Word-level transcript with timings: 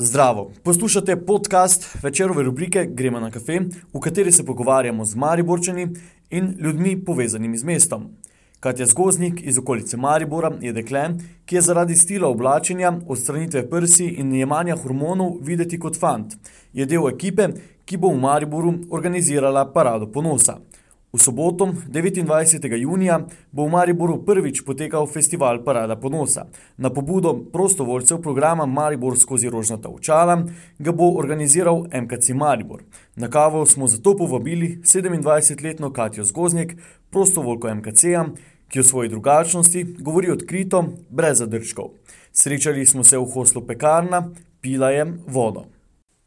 Zdravo, 0.00 0.50
poslušate 0.62 1.16
podcast 1.16 1.96
večerove 2.02 2.42
rubrike 2.42 2.86
Gremo 2.90 3.20
na 3.20 3.30
kafe, 3.30 3.60
v 3.94 4.00
kateri 4.00 4.32
se 4.32 4.44
pogovarjamo 4.44 5.04
z 5.04 5.14
Mariborčani 5.14 5.88
in 6.30 6.54
ljudmi 6.60 7.04
povezanimi 7.04 7.58
z 7.58 7.64
mestom. 7.64 8.04
Katja 8.60 8.86
Zgoznik 8.86 9.42
iz 9.42 9.58
okolice 9.58 9.96
Maribora 9.96 10.52
je 10.60 10.72
dekle, 10.72 11.08
ki 11.44 11.56
je 11.56 11.62
zaradi 11.62 11.96
stila 11.96 12.28
oblačenja, 12.28 12.92
odstranitve 13.08 13.70
prsi 13.70 14.06
in 14.06 14.34
jemanja 14.34 14.76
hormonov 14.76 15.36
videti 15.40 15.78
kot 15.78 15.98
fant. 15.98 16.36
Je 16.72 16.86
del 16.86 17.08
ekipe, 17.08 17.48
ki 17.84 17.96
bo 17.96 18.12
v 18.14 18.20
Mariboru 18.20 18.74
organizirala 18.90 19.66
parado 19.72 20.06
ponosa. 20.06 20.60
V 21.12 21.18
soboto, 21.18 21.72
29. 21.88 22.76
junija, 22.76 23.20
bo 23.52 23.64
v 23.64 23.72
Mariboru 23.72 24.18
prvič 24.24 24.60
potekal 24.60 25.06
festival 25.08 25.62
Parada 25.64 25.96
ponosa. 25.96 26.44
Na 26.76 26.90
pobudo 26.90 27.32
prostovoljcev 27.52 28.20
programa 28.20 28.66
Maribor 28.66 29.16
skozi 29.18 29.48
rožnata 29.48 29.88
očala 29.88 30.44
ga 30.78 30.92
bo 30.92 31.08
organiziral 31.16 31.86
MKC 31.88 32.36
Maribor. 32.36 32.82
Na 33.16 33.28
kavo 33.28 33.64
smo 33.66 33.86
zato 33.86 34.16
povabili 34.16 34.76
27-letno 34.84 35.92
Katjo 35.92 36.24
Zgoznik, 36.24 36.76
prostovoljko 37.10 37.74
MKC-ja, 37.74 38.26
ki 38.68 38.80
o 38.80 38.84
svoji 38.84 39.08
drugačnosti 39.08 39.96
govori 39.98 40.30
odkrito, 40.30 40.84
brez 41.08 41.38
zadržkov. 41.38 41.90
Srečali 42.32 42.86
smo 42.86 43.04
se 43.04 43.18
v 43.18 43.24
hoslu 43.24 43.64
Pekarna, 43.66 44.28
pila 44.60 44.90
je 44.90 45.06
vodo. 45.26 45.77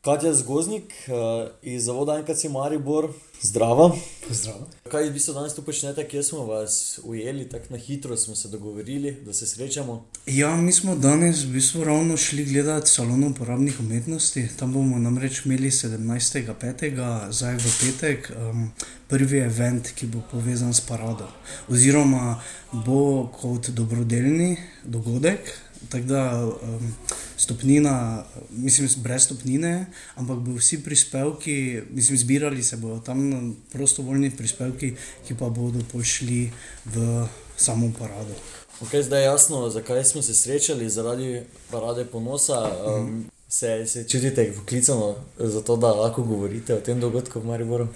Katja 0.02 0.34
Zgoznik 0.34 0.94
uh, 1.08 1.52
iz 1.62 1.84
Zavoda 1.84 2.22
NKC 2.22 2.44
Maribor, 2.50 3.08
zdravo. 3.42 3.98
Zdravo. 4.30 4.68
Kaj 4.90 5.10
v 5.10 5.14
bistvu 5.14 5.34
danes 5.34 5.54
tu 5.54 5.62
počnete, 5.62 6.08
kje 6.10 6.24
smo 6.24 6.46
vas 6.46 7.00
ujeli, 7.04 7.46
tako 7.50 7.66
na 7.70 7.78
hitro 7.78 8.18
smo 8.18 8.36
se 8.36 8.48
dogovorili, 8.48 9.12
da 9.26 9.34
se 9.34 9.46
srečamo? 9.48 10.06
Ja, 10.26 10.56
mi 10.56 10.72
smo 10.72 10.96
danes 10.96 11.44
v 11.44 11.54
bistvu 11.54 11.84
ravno 11.84 12.18
šli 12.18 12.46
gledati 12.46 12.90
salon 12.90 13.24
uporabnih 13.24 13.80
umetnosti. 13.80 14.48
Tam 14.60 14.74
bomo 14.74 14.98
namreč 14.98 15.46
imeli 15.46 15.70
17.5. 15.70 17.32
zdaj 17.32 17.56
v 17.56 17.74
petek. 17.82 18.32
Um, 18.38 18.72
Prvi 19.08 19.38
event, 19.38 19.90
ki 19.92 20.08
bo 20.08 20.22
povezan 20.32 20.74
s 20.74 20.82
parado, 20.82 21.28
oziroma 21.70 22.42
bo 22.72 23.28
kot 23.28 23.70
dobrodelni 23.70 24.56
dogodek, 24.84 25.52
tako 25.90 26.06
da 26.06 26.46
um, 26.46 26.96
stopnina, 27.38 28.24
mislim, 28.50 28.90
brez 28.98 29.24
stopnine, 29.24 29.86
ampak 30.16 30.38
bo 30.38 30.56
vsi 30.56 30.84
prispevki, 30.84 31.82
mislim, 31.90 32.18
zbirali 32.18 32.64
se 32.64 32.78
bodo 32.78 33.00
tam 33.00 33.56
prostovoljni 33.72 34.32
prispevki, 34.38 34.96
ki 35.28 35.36
pa 35.36 35.50
bodo 35.50 35.80
pošli 35.92 36.52
v 36.86 37.28
samo 37.58 37.92
parado. 38.00 38.36
Okay, 38.82 39.02
zdaj 39.04 39.22
je 39.22 39.26
jasno, 39.26 39.70
zakaj 39.70 40.04
smo 40.04 40.22
se 40.22 40.36
srečali, 40.36 40.90
zaradi 40.90 41.42
parade 41.72 42.06
ponosa. 42.06 42.72
Um, 42.88 43.10
mm. 43.10 43.30
se, 43.48 43.86
se 43.88 44.08
čutite 44.08 44.54
poklicano 44.58 45.16
za 45.38 45.62
to, 45.62 45.78
da 45.78 45.94
lahko 45.94 46.24
govorite 46.24 46.76
o 46.76 46.82
tem 46.82 47.00
dogodku 47.00 47.40
v 47.40 47.46
Mariboru? 47.46 47.88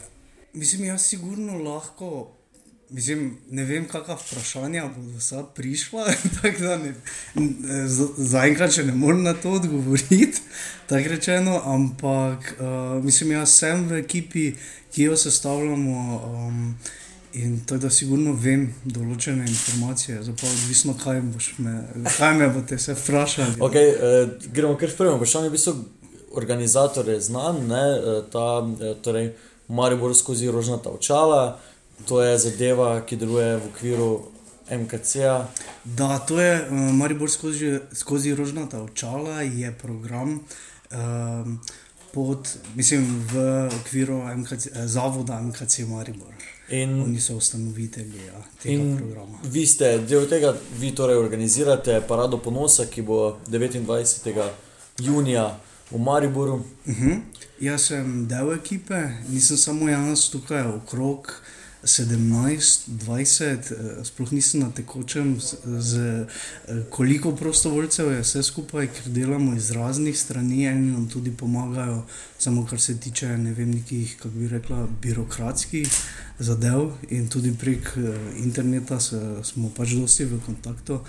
Mislim, 0.53 0.86
jaz 0.86 1.02
sigurno 1.02 1.58
lahko. 1.58 2.28
Mislim, 2.89 3.38
ne 3.50 3.64
vem, 3.66 3.88
kakšna 3.89 4.16
vprašanja 4.16 4.83
bodo 4.95 5.17
vsa 5.17 5.44
prišla. 5.55 6.05
Zaenkrat 8.33 8.75
še 8.75 8.86
ne 8.86 8.94
morem 8.94 9.23
na 9.25 9.33
to 9.33 9.55
odgovoriti, 9.58 10.44
tako 10.89 11.16
rečeno, 11.16 11.58
ampak 11.66 12.53
uh, 12.59 13.02
mislim, 13.03 13.33
jaz 13.39 13.58
sem 13.58 13.88
v 13.89 14.03
ekipi, 14.03 14.52
ki 14.94 15.09
jo 15.09 15.17
sestavljamo. 15.17 16.22
Um, 16.30 16.78
In 17.36 17.58
tako 17.67 17.81
da, 17.83 17.89
sigurno 17.91 18.31
vem 18.39 18.61
določene 18.88 19.44
informacije, 19.44 20.22
zelo 20.23 20.47
odvisno, 20.47 20.94
kaj, 20.95 21.17
me, 21.59 21.73
kaj 22.16 22.31
me 22.39 22.47
boste 22.47 22.78
se 22.80 22.95
vprašali. 22.95 23.58
Okay, 23.59 23.89
uh, 23.91 24.45
gremo 24.56 24.78
kar 24.80 24.94
prvo 24.95 25.17
vprašanje. 25.17 25.52
Je 25.52 25.59
znan, 27.22 27.67
ne, 27.67 27.83
eh, 27.95 28.22
ta, 28.31 28.67
torej 29.03 29.33
Maribor 29.67 30.16
skozi 30.16 30.52
rožnata 30.52 30.89
očala. 30.89 31.59
To 32.07 32.21
je 32.21 32.38
zadeva, 32.39 33.01
ki 33.01 33.15
deluje 33.15 33.57
v 33.57 33.66
okviru 33.72 34.09
MKC-ja. 34.72 35.47
Da, 35.83 36.19
to 36.19 36.39
je 36.41 36.61
uh, 36.61 36.94
Maribor 36.94 37.31
skozi, 37.31 37.79
skozi 37.94 38.35
rožnata 38.35 38.83
očala, 38.83 39.41
je 39.41 39.72
program. 39.72 40.39
Uh, 40.91 41.56
Pod, 42.16 42.47
mislim, 42.75 43.25
v 43.31 43.67
okviru 43.81 44.23
MKC, 44.38 44.67
eh, 44.72 44.88
zavoda 44.88 45.41
MKC 45.41 45.83
Maribor. 45.88 46.33
In, 46.69 47.01
Oni 47.01 47.22
so 47.22 47.35
ustanovitelji 47.35 48.25
ja, 48.27 48.44
tega 48.63 48.97
programa. 48.97 49.38
Vi 49.44 49.66
ste 49.67 49.97
del 50.00 50.23
tega, 50.29 50.56
vi 50.79 50.94
torej 50.95 51.17
organizirate 51.17 52.00
parado 52.07 52.38
ponosa, 52.38 52.85
ki 52.85 53.01
bo 53.01 53.38
29. 53.47 54.47
junija 55.00 55.59
v 55.91 56.00
Mariboru. 56.00 56.53
Uh 56.53 56.63
mhm. 56.85 57.12
-huh. 57.12 57.19
Jaz 57.59 57.81
sem 57.81 58.27
del 58.27 58.53
ekipe, 58.53 59.09
nisem 59.29 59.57
samo 59.57 59.89
jaz 59.89 60.29
tukaj 60.29 60.63
okrog. 60.63 61.41
17, 61.85 62.88
20, 62.88 63.72
eh, 63.72 64.03
sploh 64.03 64.31
nisem 64.31 64.62
na 64.62 64.72
tekočem, 64.72 65.40
z, 65.40 65.57
z 65.79 65.97
eh, 65.97 66.84
koliko 66.90 67.31
prostovoljcev 67.31 68.12
je 68.12 68.22
vse 68.22 68.44
skupaj, 68.44 68.88
ker 68.88 69.12
delamo 69.13 69.53
iz 69.56 69.72
raznih 69.72 70.18
strani, 70.19 70.66
eni 70.66 70.91
nam 70.91 71.09
tudi 71.09 71.31
pomagajo, 71.31 72.01
samo 72.38 72.66
kar 72.66 72.81
se 72.81 72.97
tiče 73.00 73.38
ne 73.38 73.53
vem, 73.53 73.72
nekih, 73.72 74.18
kako 74.18 74.34
bi 74.34 74.47
rekla, 74.47 74.88
birokratskih 75.01 75.88
zadev 76.40 76.90
in 77.09 77.29
tudi 77.29 77.53
prek 77.59 77.94
uh, 77.97 78.16
interneta 78.44 79.00
se, 79.00 79.22
smo 79.44 79.69
pač 79.78 79.94
dosti 79.94 80.25
v 80.25 80.41
kontaktu. 80.45 81.00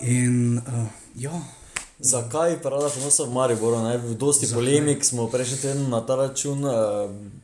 In, 0.00 0.58
uh, 0.58 0.86
ja. 1.16 1.42
Zakaj 1.98 2.50
je 2.50 2.62
parada 2.62 2.88
ponosa 2.88 3.24
v 3.24 3.34
Mariboru? 3.34 3.76
Dosti 4.14 4.46
Zakaj? 4.46 4.58
polemik 4.58 5.04
smo 5.04 5.26
prejšnji 5.26 5.58
teden 5.58 5.90
na 5.90 6.00
ta 6.06 6.16
račun. 6.16 6.64
Uh, 6.64 7.41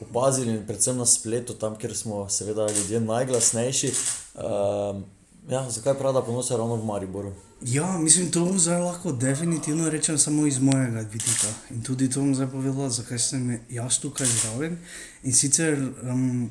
opazili, 0.00 0.62
predvsem 0.66 0.96
na 0.96 1.06
spletu, 1.06 1.54
tam, 1.54 1.76
kjer 1.78 1.96
smo, 1.96 2.28
seveda, 2.28 2.66
ljudje 2.76 3.00
najglasnejši. 3.00 3.92
Uh, 4.34 5.02
ja, 5.50 5.70
zakaj 5.70 5.98
pravi, 5.98 6.14
da 6.14 6.22
ponosa 6.22 6.56
ravno 6.56 6.76
v 6.76 6.84
Mariboru? 6.84 7.32
Ja, 7.62 7.98
mislim, 7.98 8.30
to 8.30 8.52
zdaj 8.58 8.80
lahko 8.80 9.12
definitivno 9.12 9.90
rečem 9.90 10.18
samo 10.18 10.46
iz 10.46 10.58
mojega 10.58 11.00
vidika. 11.00 11.48
In 11.70 11.82
tudi 11.82 12.10
to 12.10 12.20
bom 12.20 12.34
zdaj 12.34 12.50
povedal, 12.52 12.90
zakaj 12.90 13.18
sem 13.18 13.60
jaz 13.70 13.98
tukaj 13.98 14.26
zraven. 14.26 14.76
In 15.22 15.32
sicer 15.32 15.78
um, 16.02 16.50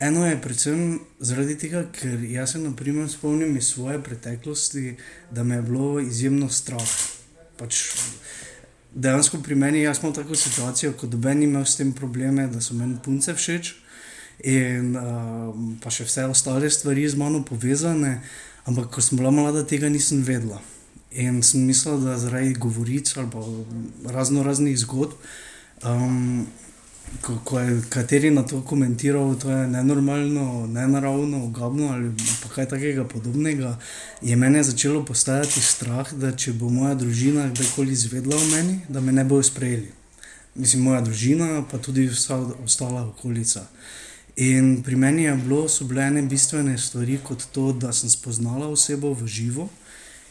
eno 0.00 0.26
je 0.26 0.40
predvsem 0.42 1.00
zaradi 1.18 1.58
tega, 1.58 1.84
ker 1.92 2.24
jaz 2.24 2.52
se 2.52 2.58
naprimer 2.58 3.08
spomnim 3.08 3.56
iz 3.56 3.68
svoje 3.72 4.02
preteklosti, 4.02 4.96
da 5.30 5.44
me 5.44 5.54
je 5.54 5.62
bilo 5.62 6.00
izjemno 6.00 6.48
strah. 6.48 6.92
Pač, 7.56 7.80
dejansko 8.94 9.38
pri 9.42 9.54
meni, 9.54 9.82
jaz 9.82 10.00
imam 10.02 10.14
tako 10.14 10.34
situacijo, 10.36 10.92
kot 10.98 11.10
doben 11.10 11.42
imel 11.42 11.64
s 11.64 11.76
tem 11.76 11.92
probleme, 11.92 12.46
da 12.46 12.60
so 12.60 12.74
meni 12.74 12.98
punce 13.04 13.34
všeč 13.34 13.74
in 14.40 14.94
uh, 14.96 15.50
pa 15.82 15.92
še 15.92 16.06
vse 16.08 16.24
ostale 16.30 16.70
stvari 16.72 17.08
z 17.08 17.18
mano 17.20 17.42
povezane. 17.44 18.20
Ampak 18.68 18.90
ko 18.94 19.02
sem 19.04 19.18
bila 19.18 19.32
mlada, 19.32 19.64
tega 19.66 19.88
nisem 19.88 20.22
vedela. 20.24 20.60
In 21.10 21.42
sem 21.42 21.64
mislila, 21.66 21.98
da 22.00 22.18
zaradi 22.20 22.54
govoric 22.54 23.10
ali 23.16 23.28
razno 24.06 24.44
raznih 24.46 24.78
zgodb. 24.78 25.16
Um, 25.82 26.46
ko, 27.20 27.38
ko 27.44 27.60
je 27.60 27.82
kateri 27.88 28.30
na 28.30 28.42
to 28.42 28.62
komentiral, 28.62 29.34
da 29.34 29.52
je 29.52 29.68
nenormalno, 29.68 30.66
nenaravno, 30.66 31.44
ogabno 31.44 31.92
ali 31.92 32.12
kaj 32.54 32.68
takega 32.68 33.04
podobnega, 33.04 33.78
je 34.22 34.36
meni 34.36 34.64
začelo 34.64 35.04
postajati 35.04 35.60
strah, 35.60 36.12
da 36.14 36.32
če 36.36 36.52
bo 36.52 36.68
moja 36.68 36.94
družina 36.94 37.48
kdajkoli 37.48 37.92
izvedela 37.92 38.36
o 38.36 38.44
meni, 38.44 38.80
da 38.88 39.00
me 39.00 39.12
ne 39.12 39.24
bojo 39.24 39.42
sprejeli. 39.42 39.92
Mislim, 40.54 40.82
moja 40.82 41.00
družina, 41.00 41.64
pa 41.70 41.78
tudi 41.78 42.08
vsa 42.10 42.40
ostala 42.64 43.04
okolica. 43.06 43.66
In 44.36 44.82
pri 44.82 44.96
meni 44.96 45.22
je 45.22 45.34
bilo, 45.36 45.68
so 45.68 45.84
bile 45.84 46.06
ene 46.06 46.22
bistvene 46.22 46.78
stvari, 46.78 47.18
kot 47.22 47.44
to, 47.52 47.72
da 47.72 47.92
sem 47.92 48.10
spoznala 48.10 48.68
osebo 48.68 49.12
v 49.14 49.26
živo, 49.26 49.68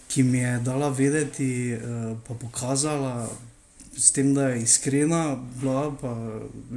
ki 0.09 0.23
mi 0.23 0.39
je 0.39 0.59
dala 0.65 0.89
vedeti, 0.89 1.71
eh, 1.71 1.79
pa 2.27 2.33
pokazala 2.33 3.29
s 3.99 4.11
tem, 4.11 4.33
da 4.33 4.49
je 4.49 4.63
iskrena, 4.63 5.37
bila 5.61 5.91
pa 6.01 6.13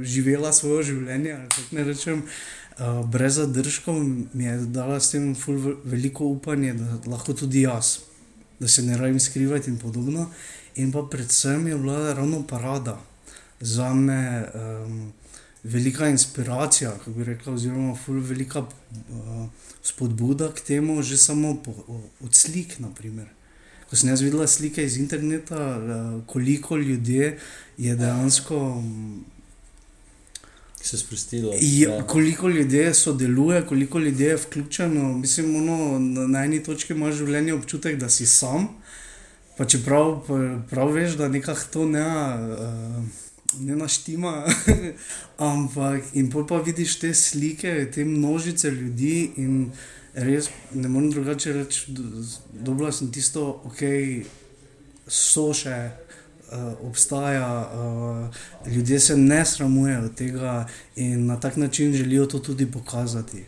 živela 0.01 0.53
svoje 0.53 0.83
življenje. 0.83 1.37
Rečem, 1.71 2.23
uh, 2.23 3.01
brez 3.09 3.39
zadržkov 3.39 3.99
mi 4.33 4.43
je 4.45 4.57
dala 4.75 4.99
s 4.99 5.11
tem 5.11 5.31
veliko 5.83 6.27
upanje, 6.35 6.73
da 6.73 6.99
lahko 7.07 7.33
tudi 7.33 7.65
jaz, 7.65 7.97
da 8.59 8.67
se 8.67 8.83
ne 8.83 8.97
rabim 8.97 9.19
skrivati 9.19 9.71
in 9.71 9.79
podobno. 9.79 10.29
In 10.75 10.91
pa 10.91 11.03
predvsem 11.11 11.67
je 11.67 11.77
bila 11.77 12.13
ravno 12.13 12.43
parada 12.47 12.99
za 13.59 13.93
me. 13.93 14.23
Um, 14.53 15.13
Velika 15.63 16.09
inspiracija, 16.11 16.89
kako 16.91 17.11
bi 17.15 17.23
rekla, 17.23 17.53
oziroma 17.53 17.93
velika 18.07 18.59
uh, 18.59 19.45
spodbuda 19.83 20.49
k 20.51 20.59
temu, 20.59 21.01
že 21.01 21.17
samo 21.17 21.53
po, 21.63 21.71
od 22.19 22.35
slik. 22.35 22.79
Naprimer 22.83 23.29
ko 23.93 23.97
sem 23.97 24.09
jaz 24.09 24.23
videla 24.25 24.47
slike 24.49 24.81
iz 24.81 24.95
interneta, 24.97 25.55
eh, 25.55 26.21
koliko 26.25 26.77
ljudi 26.77 27.33
je 27.77 27.95
dejansko. 27.95 28.83
Se 30.81 30.97
sprostilo. 30.97 31.53
Ja, 31.61 32.07
koliko 32.07 32.49
ljudi 32.49 32.89
sodeluje, 32.93 33.61
koliko 33.65 33.99
ljudi 33.99 34.23
je 34.23 34.35
vključeno. 34.35 35.13
Mislim, 35.17 35.55
ono, 35.55 35.99
na 36.27 36.43
eni 36.43 36.63
točki 36.63 36.93
imaš 36.93 37.15
življenje 37.21 37.53
občutek, 37.53 37.99
da 37.99 38.09
si 38.09 38.25
sam. 38.25 38.67
Pa 39.57 39.65
čeprav 39.65 40.25
prav 40.69 40.91
veš, 40.91 41.13
da 41.13 41.29
nekako 41.29 41.69
to 41.73 41.85
ne, 41.85 42.01
uh, 42.01 43.03
ne 43.59 43.75
naštima, 43.75 44.47
ampak 45.53 46.03
in 46.13 46.31
pa 46.49 46.57
vidiš 46.65 46.99
te 46.99 47.13
slike, 47.13 47.91
te 47.93 48.05
množice 48.05 48.71
ljudi 48.71 49.31
in 49.37 49.69
res 50.13 50.49
ne 50.73 50.87
morem 50.87 51.11
drugače 51.11 51.53
reči, 51.53 51.91
do- 51.91 52.23
dobila 52.53 52.91
sem 52.91 53.11
tisto, 53.11 53.61
ok, 53.65 53.81
so 55.07 55.53
še. 55.53 55.91
Uh, 56.53 56.87
obstaja, 56.87 57.71
uh, 57.73 58.35
ljudje 58.73 58.99
se 58.99 59.15
ne 59.17 59.45
sramujejo 59.45 60.09
tega 60.09 60.67
in 60.95 61.25
na 61.25 61.39
tak 61.39 61.57
način 61.57 61.93
želijo 61.93 62.25
to 62.25 62.39
tudi 62.39 62.71
pokazati. 62.71 63.45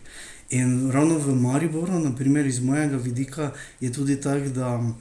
In 0.50 0.90
ravno 0.90 1.18
v 1.18 1.34
Mariboru, 1.34 2.00
naprimer 2.00 2.46
iz 2.46 2.60
mojega 2.60 2.96
vidika, 2.96 3.52
je 3.80 3.92
tudi 3.92 4.20
tako, 4.20 4.48
da 4.48 4.92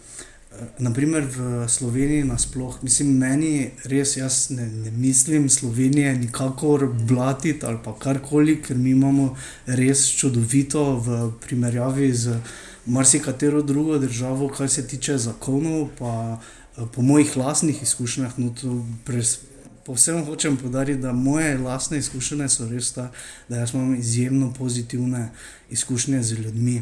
eh, 0.55 0.67
naprimer 0.79 1.25
v 1.37 1.67
Sloveniji 1.69 2.23
nasploh, 2.23 2.77
mislim, 2.83 3.17
meni 3.17 3.71
res, 3.83 4.17
jaz 4.17 4.49
ne, 4.49 4.67
ne 4.67 4.91
mislim 4.91 5.49
Slovenije 5.49 6.17
nikakor 6.17 6.87
blatiti 7.07 7.65
ali 7.65 7.77
pa 7.83 7.95
karkoli, 7.99 8.61
ker 8.61 8.77
mi 8.77 8.89
imamo 8.89 9.35
res 9.65 10.07
čudovito 10.15 10.95
v 10.99 11.31
primerjavi 11.45 12.13
z 12.13 12.39
marsikatero 12.85 13.61
drugo 13.61 13.97
državo, 13.97 14.49
kar 14.49 14.69
se 14.69 14.87
tiče 14.87 15.17
zakonov, 15.17 15.89
pa 15.99 16.39
eh, 16.77 16.85
po 16.95 17.01
mojih 17.01 17.37
lastnih 17.37 17.83
izkušnjah, 17.83 18.39
no 18.39 18.53
to 18.61 18.85
pres, 19.05 19.39
Povsem 19.85 20.23
hočem 20.25 20.57
podariti, 20.57 21.01
da 21.01 21.11
moje 21.13 21.57
lastne 21.57 21.97
izkušnje 22.01 22.47
so 22.49 22.65
res 22.65 22.87
ta, 22.93 23.11
da 23.49 23.59
jaz 23.59 23.73
imam 23.73 23.93
izjemno 23.95 24.53
pozitivne 24.53 25.29
izkušnje 25.69 26.23
z 26.23 26.39
ljudmi. 26.39 26.81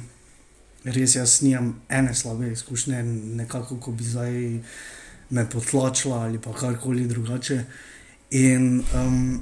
Res 0.83 1.15
jaz 1.15 1.41
nimam 1.41 1.75
ene 1.89 2.13
slabe 2.15 2.51
izkušnje, 2.51 3.03
nekako, 3.39 3.79
ko 3.79 3.91
bi 3.91 4.03
zdaj 4.03 4.33
me 5.29 5.49
potlačila 5.49 6.25
ali 6.25 6.41
pa 6.41 6.53
karkoli 6.53 7.07
drugače. 7.07 7.63
In, 8.31 8.83
um, 8.95 9.41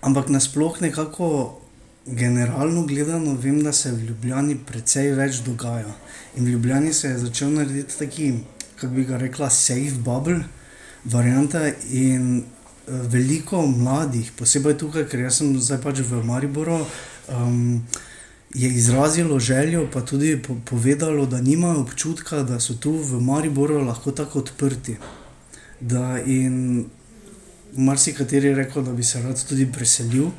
ampak 0.00 0.28
nasploh 0.28 0.80
nekako, 0.80 1.60
generalno 2.06 2.86
gledano, 2.86 3.34
vem, 3.34 3.62
da 3.62 3.72
se 3.72 3.92
v 3.92 4.04
Ljubljani 4.04 4.56
precej 4.66 5.10
več 5.16 5.40
dogaja. 5.46 5.94
In 6.36 6.44
v 6.44 6.48
Ljubljani 6.48 6.92
se 6.92 7.08
je 7.08 7.18
začel 7.18 7.50
narediti 7.50 7.98
taki, 7.98 8.32
kako 8.76 8.92
bi 8.94 9.04
ga 9.04 9.18
rekla, 9.18 9.50
safe 9.50 9.98
bubble 9.98 10.44
varianta. 11.04 11.66
In 11.90 12.38
eh, 12.38 12.44
veliko 13.10 13.66
mladih, 13.66 14.32
posebej 14.38 14.78
tukaj, 14.78 15.08
ker 15.10 15.26
jaz 15.26 15.40
sem 15.40 15.54
zdaj 15.58 15.80
pač 15.82 16.04
v 16.04 16.22
Mariboru. 16.24 16.84
Um, 17.32 17.82
Je 18.54 18.68
izrazilo 18.68 19.38
željo, 19.40 19.88
pa 19.92 20.00
tudi 20.00 20.42
po 20.42 20.56
povedalo, 20.64 21.26
da 21.26 21.40
nimajo 21.40 21.80
občutka, 21.80 22.42
da 22.42 22.60
so 22.60 22.74
tu 22.74 22.92
v 22.92 23.20
Mariboru 23.20 23.80
lahko 23.84 24.12
tako 24.12 24.38
odprti. 24.38 24.96
Da 25.80 26.20
in 26.26 26.84
marsikateri 27.76 28.48
je 28.48 28.54
rekel, 28.54 28.82
da 28.82 28.92
bi 28.92 29.02
se 29.02 29.22
rad 29.22 29.44
tudi 29.48 29.72
preselil 29.72 30.30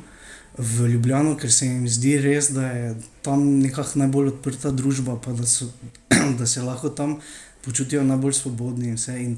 v 0.58 0.86
Ljubljano, 0.88 1.36
ker 1.36 1.52
se 1.52 1.66
jim 1.66 1.88
zdi 1.88 2.16
res, 2.18 2.50
da 2.56 2.70
je 2.72 2.94
tam 3.22 3.44
nekako 3.60 3.98
najbolj 3.98 4.28
odprta 4.28 4.70
družba, 4.70 5.20
pa 5.20 5.32
da, 5.32 5.46
so, 5.46 5.68
da 6.38 6.46
se 6.46 6.62
lahko 6.62 6.88
tam 6.88 7.18
počutijo 7.64 8.04
najbolj 8.04 8.32
svobodni. 8.32 8.88
In, 8.88 8.94
vse. 8.96 9.18
in 9.22 9.36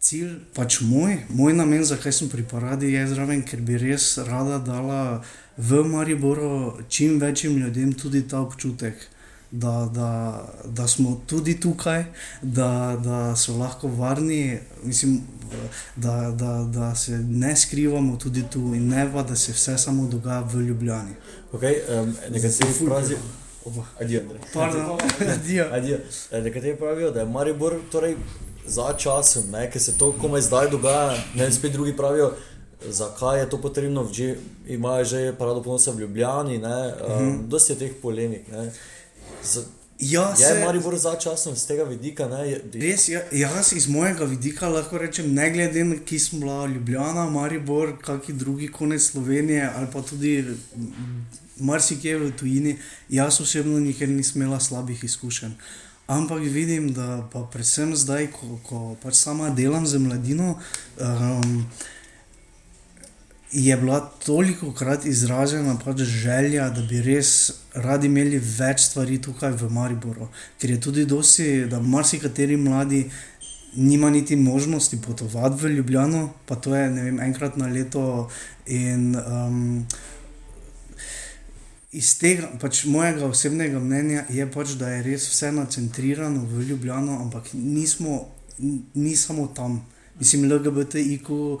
cilj, 0.00 0.38
pač 0.54 0.80
moj, 0.80 1.18
moj 1.28 1.54
namen, 1.56 1.84
zakaj 1.84 2.12
sem 2.12 2.28
pri 2.28 2.44
paradi, 2.46 2.92
je 2.92 3.06
zraven, 3.10 3.42
ker 3.42 3.60
bi 3.60 3.78
res 3.80 4.16
rada 4.28 4.58
dala 4.62 5.22
v 5.56 5.82
Mariboru 5.84 6.82
čim 6.88 7.20
večjim 7.20 7.56
ljudem 7.58 7.92
tudi 7.92 8.28
ta 8.28 8.40
občutek. 8.40 8.94
Da, 9.50 9.88
da, 9.94 10.42
da 10.64 10.88
smo 10.90 11.22
tudi 11.26 11.54
tukaj, 11.60 12.02
da, 12.42 12.98
da 13.02 13.36
so 13.38 13.54
lahko 13.56 13.88
varni, 13.88 14.58
mislim, 14.82 15.20
da, 15.96 16.30
da, 16.30 16.66
da 16.72 16.94
se 16.94 17.18
ne 17.18 17.54
skrivamo 17.56 18.16
tudi 18.16 18.42
tu, 18.50 18.74
in 18.74 18.88
ne 18.88 19.06
pa, 19.12 19.22
da 19.22 19.36
se 19.36 19.52
vse 19.52 19.78
samo 19.78 20.08
dogaja 20.10 20.40
v 20.40 20.66
Ljubljani. 20.66 21.14
Okay, 21.52 21.78
um, 21.88 22.14
nekateri, 22.30 22.74
pravijo, 22.84 23.18
Oba. 23.66 23.84
Adijo. 24.00 24.22
Pardon, 24.54 24.98
adijo. 25.34 25.64
Adijo. 25.72 25.98
Eh, 26.30 26.40
nekateri 26.42 26.76
pravijo, 26.76 27.10
da 27.10 27.20
je 27.20 27.26
Maribor 27.26 27.74
torej, 27.92 28.16
za 28.66 28.92
časom, 28.98 29.50
ne, 29.50 29.70
ker 29.70 29.82
se 29.82 29.98
to 29.98 30.12
komaj 30.20 30.40
zdaj 30.40 30.70
dogaja, 30.70 31.16
ne 31.34 31.52
spet 31.52 31.72
drugi 31.72 31.96
pravijo. 31.96 32.32
Zakaj 32.88 33.40
je 33.40 33.50
to 33.50 33.60
potrebno, 33.60 34.08
že 34.12 34.36
imajo 34.66 35.04
že 35.04 35.32
parado 35.38 35.62
ponosa 35.62 35.90
v 35.90 36.00
Ljubljani, 36.00 36.58
ne, 36.58 36.94
um, 37.08 37.12
mm 37.12 37.32
-hmm. 37.32 37.48
dosti 37.48 37.72
je 37.72 37.78
teh 37.78 37.92
polemik. 38.02 38.48
Ne. 38.52 38.72
Z, 39.42 39.60
Ja, 39.98 40.34
je 40.38 40.46
se- 40.46 40.64
Maribor 40.64 40.98
za 40.98 41.14
časom 41.14 41.56
z 41.56 41.66
tega 41.66 41.84
vidika? 41.84 42.28
Ne, 42.28 42.50
je, 42.50 42.62
Res, 42.74 43.08
ja, 43.08 43.22
jaz 43.32 43.72
iz 43.72 43.88
mojega 43.88 44.24
vidika 44.24 44.68
lahko 44.68 44.98
rečem, 44.98 45.34
ne 45.34 45.50
glede 45.50 45.84
na 45.84 45.96
ki 46.04 46.18
smo 46.18 46.38
bila, 46.40 46.66
Ljubljana, 46.66 47.30
Maribor, 47.30 47.98
kakšni 48.02 48.34
drugi 48.34 48.68
konec 48.68 49.02
Slovenije 49.02 49.70
ali 49.76 49.86
pa 49.92 50.02
tudi 50.02 50.44
marsikje 51.56 52.18
v 52.18 52.32
tujini, 52.36 52.78
jaz 53.08 53.40
osebno 53.40 53.78
nikjer 53.78 54.08
nisem 54.08 54.42
imela 54.42 54.60
slabih 54.60 55.04
izkušenj. 55.04 55.52
Ampak 56.06 56.38
vidim, 56.42 56.92
da 56.94 57.28
pa 57.32 57.42
predvsem 57.50 57.96
zdaj, 57.96 58.28
ko, 58.30 58.58
ko 58.62 58.80
pač 59.02 59.18
sama 59.18 59.50
delam 59.50 59.86
z 59.86 59.98
mladino, 59.98 60.54
um, 61.02 61.66
je 63.50 63.76
bila 63.76 64.00
toliko 64.24 64.70
krat 64.72 65.06
izražena 65.06 65.74
pač 65.84 66.04
želja, 66.06 66.68
da 66.70 66.82
bi 66.82 67.02
res 67.02 67.52
radi 67.74 68.06
imeli 68.06 68.38
več 68.38 68.86
stvari 68.86 69.18
tukaj 69.22 69.56
v 69.58 69.70
Mariboru. 69.70 70.28
Ker 70.60 70.76
je 70.76 70.80
tudi 70.80 71.06
dosti, 71.10 71.64
da 71.70 71.82
marsikateri 71.82 72.56
mladi 72.56 73.08
nima 73.76 74.10
niti 74.10 74.36
možnosti 74.36 75.00
potovati 75.02 75.64
v 75.64 75.74
Ljubljano, 75.74 76.28
pa 76.46 76.54
to 76.54 76.74
je 76.76 76.90
ne 76.90 77.02
vem, 77.02 77.20
enkrat 77.20 77.56
na 77.56 77.66
leto. 77.66 78.28
In, 78.66 79.14
um, 79.16 79.86
iz 81.96 82.12
tega, 82.20 82.50
pač 82.60 82.84
mojega 82.84 83.26
osebnega 83.30 83.80
mnenja 83.80 84.24
je 84.32 84.46
pač, 84.52 84.76
da 84.80 84.90
je 84.92 85.02
res 85.06 85.28
vse 85.30 85.52
nacentrirano 85.56 86.44
v 86.44 86.66
Ljubljano, 86.68 87.20
ampak 87.24 87.52
nismo, 87.54 88.26
ni 88.94 89.16
samo 89.16 89.48
tam. 89.56 89.80
Mislim, 90.18 90.46
LGBTIQ 90.48 91.30
uh, 91.30 91.60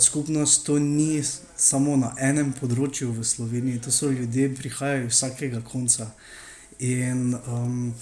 skupnost 0.00 0.66
to 0.66 0.78
ni 0.78 1.22
samo 1.56 1.96
na 2.00 2.14
enem 2.16 2.54
področju 2.56 3.10
v 3.12 3.24
Sloveniji, 3.28 3.82
to 3.84 3.92
so 3.92 4.08
ljudje, 4.08 4.48
ki 4.52 4.60
prihajajo 4.62 5.08
iz 5.08 5.16
vsakega 5.18 5.60
konca. 5.68 6.08
In 6.80 7.34
um, 7.44 7.92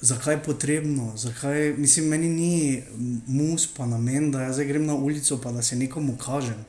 zakaj 0.00 0.38
je 0.38 0.42
potrebno, 0.44 1.12
zakaj, 1.20 1.74
mislim, 1.76 2.08
meni 2.08 2.28
ni 2.32 2.54
mus 3.28 3.68
pa 3.68 3.88
namen, 3.88 4.30
da 4.32 4.48
jaz 4.48 4.60
grem 4.64 4.88
na 4.88 4.96
ulico 4.96 5.36
pa 5.40 5.52
da 5.52 5.62
se 5.62 5.76
nekomu 5.76 6.16
kažem. 6.20 6.64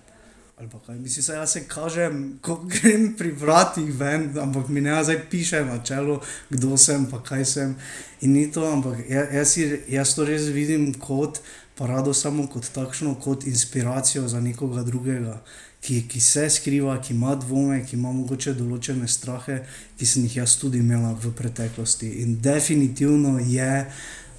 Mislim, 1.00 1.24
saj 1.24 1.36
jaz 1.36 1.52
se 1.52 1.64
kažem, 1.68 2.40
ko 2.42 2.56
grem 2.74 3.14
pri 3.18 3.32
vratih 3.32 3.94
ven, 4.00 4.30
ampak 4.40 4.70
mi 4.70 4.82
ne 4.82 5.04
zdaj 5.04 5.30
piše 5.30 5.66
na 5.66 5.84
čelu, 5.84 6.20
kdo 6.50 6.78
sem, 6.78 7.06
pa 7.06 7.22
kaj 7.24 7.46
sem. 7.46 7.76
In 8.22 8.34
ni 8.34 8.52
to, 8.52 8.66
ampak 8.72 9.00
ja- 9.10 9.30
jaz, 9.34 9.58
jaz 9.88 10.16
to 10.16 10.26
res 10.26 10.42
vidim 10.42 10.94
kot 10.94 11.42
parado, 11.78 12.14
samo 12.14 12.48
kot 12.48 12.70
takšno, 12.74 13.16
kot 13.16 13.48
inspiracijo 13.48 14.28
za 14.28 14.40
nekoga 14.40 14.84
drugega, 14.84 15.42
ki, 15.82 16.04
ki 16.08 16.20
se 16.22 16.50
skriva, 16.50 17.02
ki 17.02 17.14
ima 17.14 17.36
dvome, 17.36 17.86
ki 17.86 17.96
ima 17.96 18.12
mogoče 18.12 18.54
določene 18.54 19.08
strahe, 19.08 19.64
ki 19.98 20.06
sem 20.06 20.24
jih 20.24 20.38
jaz 20.44 20.60
tudi 20.62 20.78
imela 20.78 21.16
v 21.24 21.34
preteklosti. 21.34 22.12
In 22.22 22.38
definitivno 22.42 23.40
je. 23.40 23.88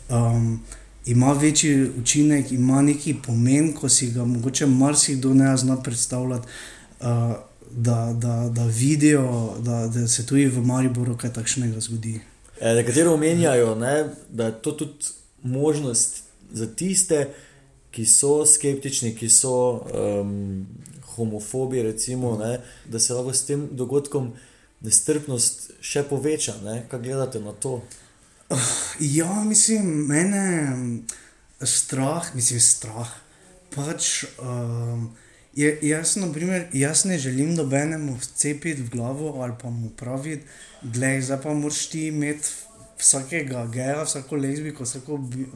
Um, 0.09 0.63
ima 1.07 1.33
večji 1.33 1.91
učinek, 2.01 2.53
ima 2.53 2.83
neki 2.83 3.15
pomen, 3.27 3.73
ko 3.73 3.89
si 3.89 4.11
ga 4.11 4.25
mogoče 4.25 4.67
marsikdo 4.67 5.35
ne 5.35 5.57
zna 5.57 5.83
predstavljati, 5.83 6.49
uh, 7.01 7.07
da, 7.71 8.13
da, 8.17 8.49
da 8.53 8.65
vidijo, 8.67 9.55
da, 9.59 9.89
da 9.89 10.09
se 10.09 10.27
tudi 10.27 10.47
v 10.47 10.63
Mariboru 10.67 11.17
kaj 11.17 11.33
takšnega 11.33 11.81
zgodi. 11.81 12.21
Eh, 12.61 12.75
Nekateri 12.75 13.09
omenjajo, 13.09 13.75
ne, 13.75 14.05
da 14.29 14.47
je 14.47 14.63
to 14.63 14.73
tudi 14.73 15.05
možnost 15.43 16.23
za 16.53 16.67
tiste, 16.67 17.29
ki 17.91 18.07
so 18.07 18.47
skeptični, 18.47 19.15
ki 19.17 19.29
so 19.29 19.85
um, 19.85 20.67
homofobi, 21.15 21.83
recimo, 21.83 22.39
ne, 22.39 22.61
da 22.89 23.01
se 23.01 23.15
lahko 23.15 23.33
s 23.33 23.45
tem 23.45 23.69
dogodkom 23.73 24.33
nestrpnost 24.81 25.71
še 25.81 26.03
poveča. 26.09 26.55
Ne. 26.65 26.83
Kaj 26.91 27.03
gledate 27.05 27.41
na 27.41 27.53
to? 27.53 27.83
Ja, 29.01 29.45
mislim, 29.45 30.07
mene 30.07 30.71
mm, 30.77 31.07
strah, 31.61 32.35
mislim, 32.35 32.61
strah. 32.61 33.09
Pač, 33.75 34.25
um, 34.43 35.11
je, 35.55 35.79
jaz, 35.83 36.17
na 36.17 36.33
primer, 36.33 36.67
jaz 36.73 37.05
ne 37.05 37.19
želim 37.19 37.55
nobenemu 37.55 38.17
vcepiti 38.21 38.83
v 38.83 38.91
glavo 38.91 39.43
ali 39.43 39.53
pa 39.63 39.71
mu 39.71 39.91
praviti, 39.91 40.45
da 40.83 41.21
zdaj 41.21 41.41
pa 41.43 41.55
moraš 41.55 41.87
ti 41.87 42.07
imeti 42.07 42.49
vsakega 42.99 43.67
geja, 43.73 44.03
vsako 44.03 44.37
lezbiko, 44.37 44.85
vsako 44.85 45.17
bi, 45.17 45.47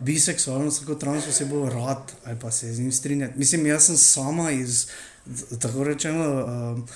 biseksualno, 0.00 0.68
vsako 0.68 0.94
trans 0.94 1.28
osebo 1.28 1.68
rad 1.68 2.12
ali 2.24 2.38
pa 2.40 2.50
se 2.50 2.72
z 2.72 2.80
njim 2.80 2.92
strinjati. 2.92 3.38
Mislim, 3.38 3.66
jaz 3.66 3.86
sem 3.86 3.96
sama 3.96 4.50
iz. 4.50 4.86
Tako 5.60 5.84
rečemo, 5.84 6.24
um, 6.24 6.86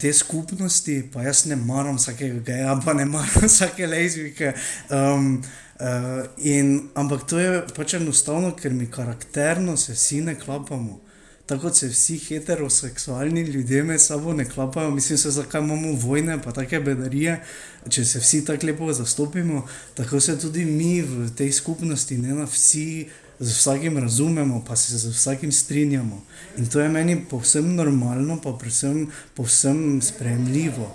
te 0.00 0.12
skupnosti, 0.12 1.10
pa 1.12 1.22
jaz 1.22 1.44
ne 1.46 1.56
maram 1.56 1.96
vsakega 1.96 2.40
geja, 2.46 2.80
pa 2.84 2.94
ne 2.96 3.04
maram 3.04 3.46
vsake 3.50 3.86
lezbike. 3.86 4.54
Um, 4.90 5.42
Uh, 5.82 6.26
in, 6.36 6.90
ampak 6.94 7.24
to 7.26 7.38
je 7.40 7.62
pač 7.74 7.96
enostavno, 7.98 8.52
ker 8.54 8.70
mi 8.70 8.84
karakterno 8.86 9.72
se 9.76 9.96
vsi 9.96 10.20
ne 10.22 10.36
klapamo. 10.38 11.00
Tako 11.46 11.62
kot 11.62 11.76
se 11.76 11.88
vsi 11.88 12.18
heteroseksualni 12.18 13.42
ljudje 13.42 13.82
med 13.82 14.00
sabo 14.00 14.32
ne 14.32 14.44
klapajo, 14.44 14.90
mislim, 14.90 15.18
se, 15.18 15.30
zakaj 15.30 15.60
imamo 15.60 15.96
vojne, 15.98 16.38
pa 16.42 16.52
take 16.52 16.80
bedarije, 16.80 17.40
če 17.88 18.04
se 18.04 18.22
vsi 18.22 18.44
tako 18.44 18.66
lepo 18.66 18.92
zastopimo, 18.92 19.66
tako 19.94 20.20
se 20.20 20.38
tudi 20.38 20.64
mi 20.64 21.00
v 21.02 21.26
tej 21.36 21.52
skupnosti, 21.52 22.18
ne 22.18 22.34
na 22.34 22.46
vsi, 22.46 23.08
z 23.42 23.50
vsakim 23.50 23.98
razumemo, 23.98 24.64
pa 24.68 24.76
se 24.76 24.98
z 24.98 25.10
vsakim 25.10 25.52
strinjamo. 25.52 26.22
In 26.58 26.66
to 26.66 26.80
je 26.80 26.88
meni 26.88 27.24
povsem 27.30 27.74
normalno, 27.74 28.38
pa 28.40 28.52
predvsem 28.52 29.08
povsem 29.34 30.02
sprejemljivo. 30.02 30.94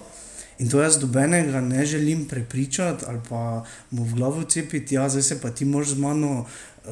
In 0.60 0.70
to 0.70 0.82
jaz 0.82 0.98
dobenega 1.00 1.62
ne 1.62 1.86
želim 1.86 2.26
prepričati 2.26 3.06
ali 3.08 3.20
pa 3.30 3.64
mu 3.92 4.04
v 4.04 4.14
glavo 4.14 4.44
cepiti, 4.44 4.96
ja, 4.96 5.10
zdaj 5.10 5.24
se 5.24 5.42
pa 5.42 5.52
ti 5.52 5.66
moraš 5.66 5.88
z 5.88 5.98
mano 5.98 6.40
uh, 6.40 6.86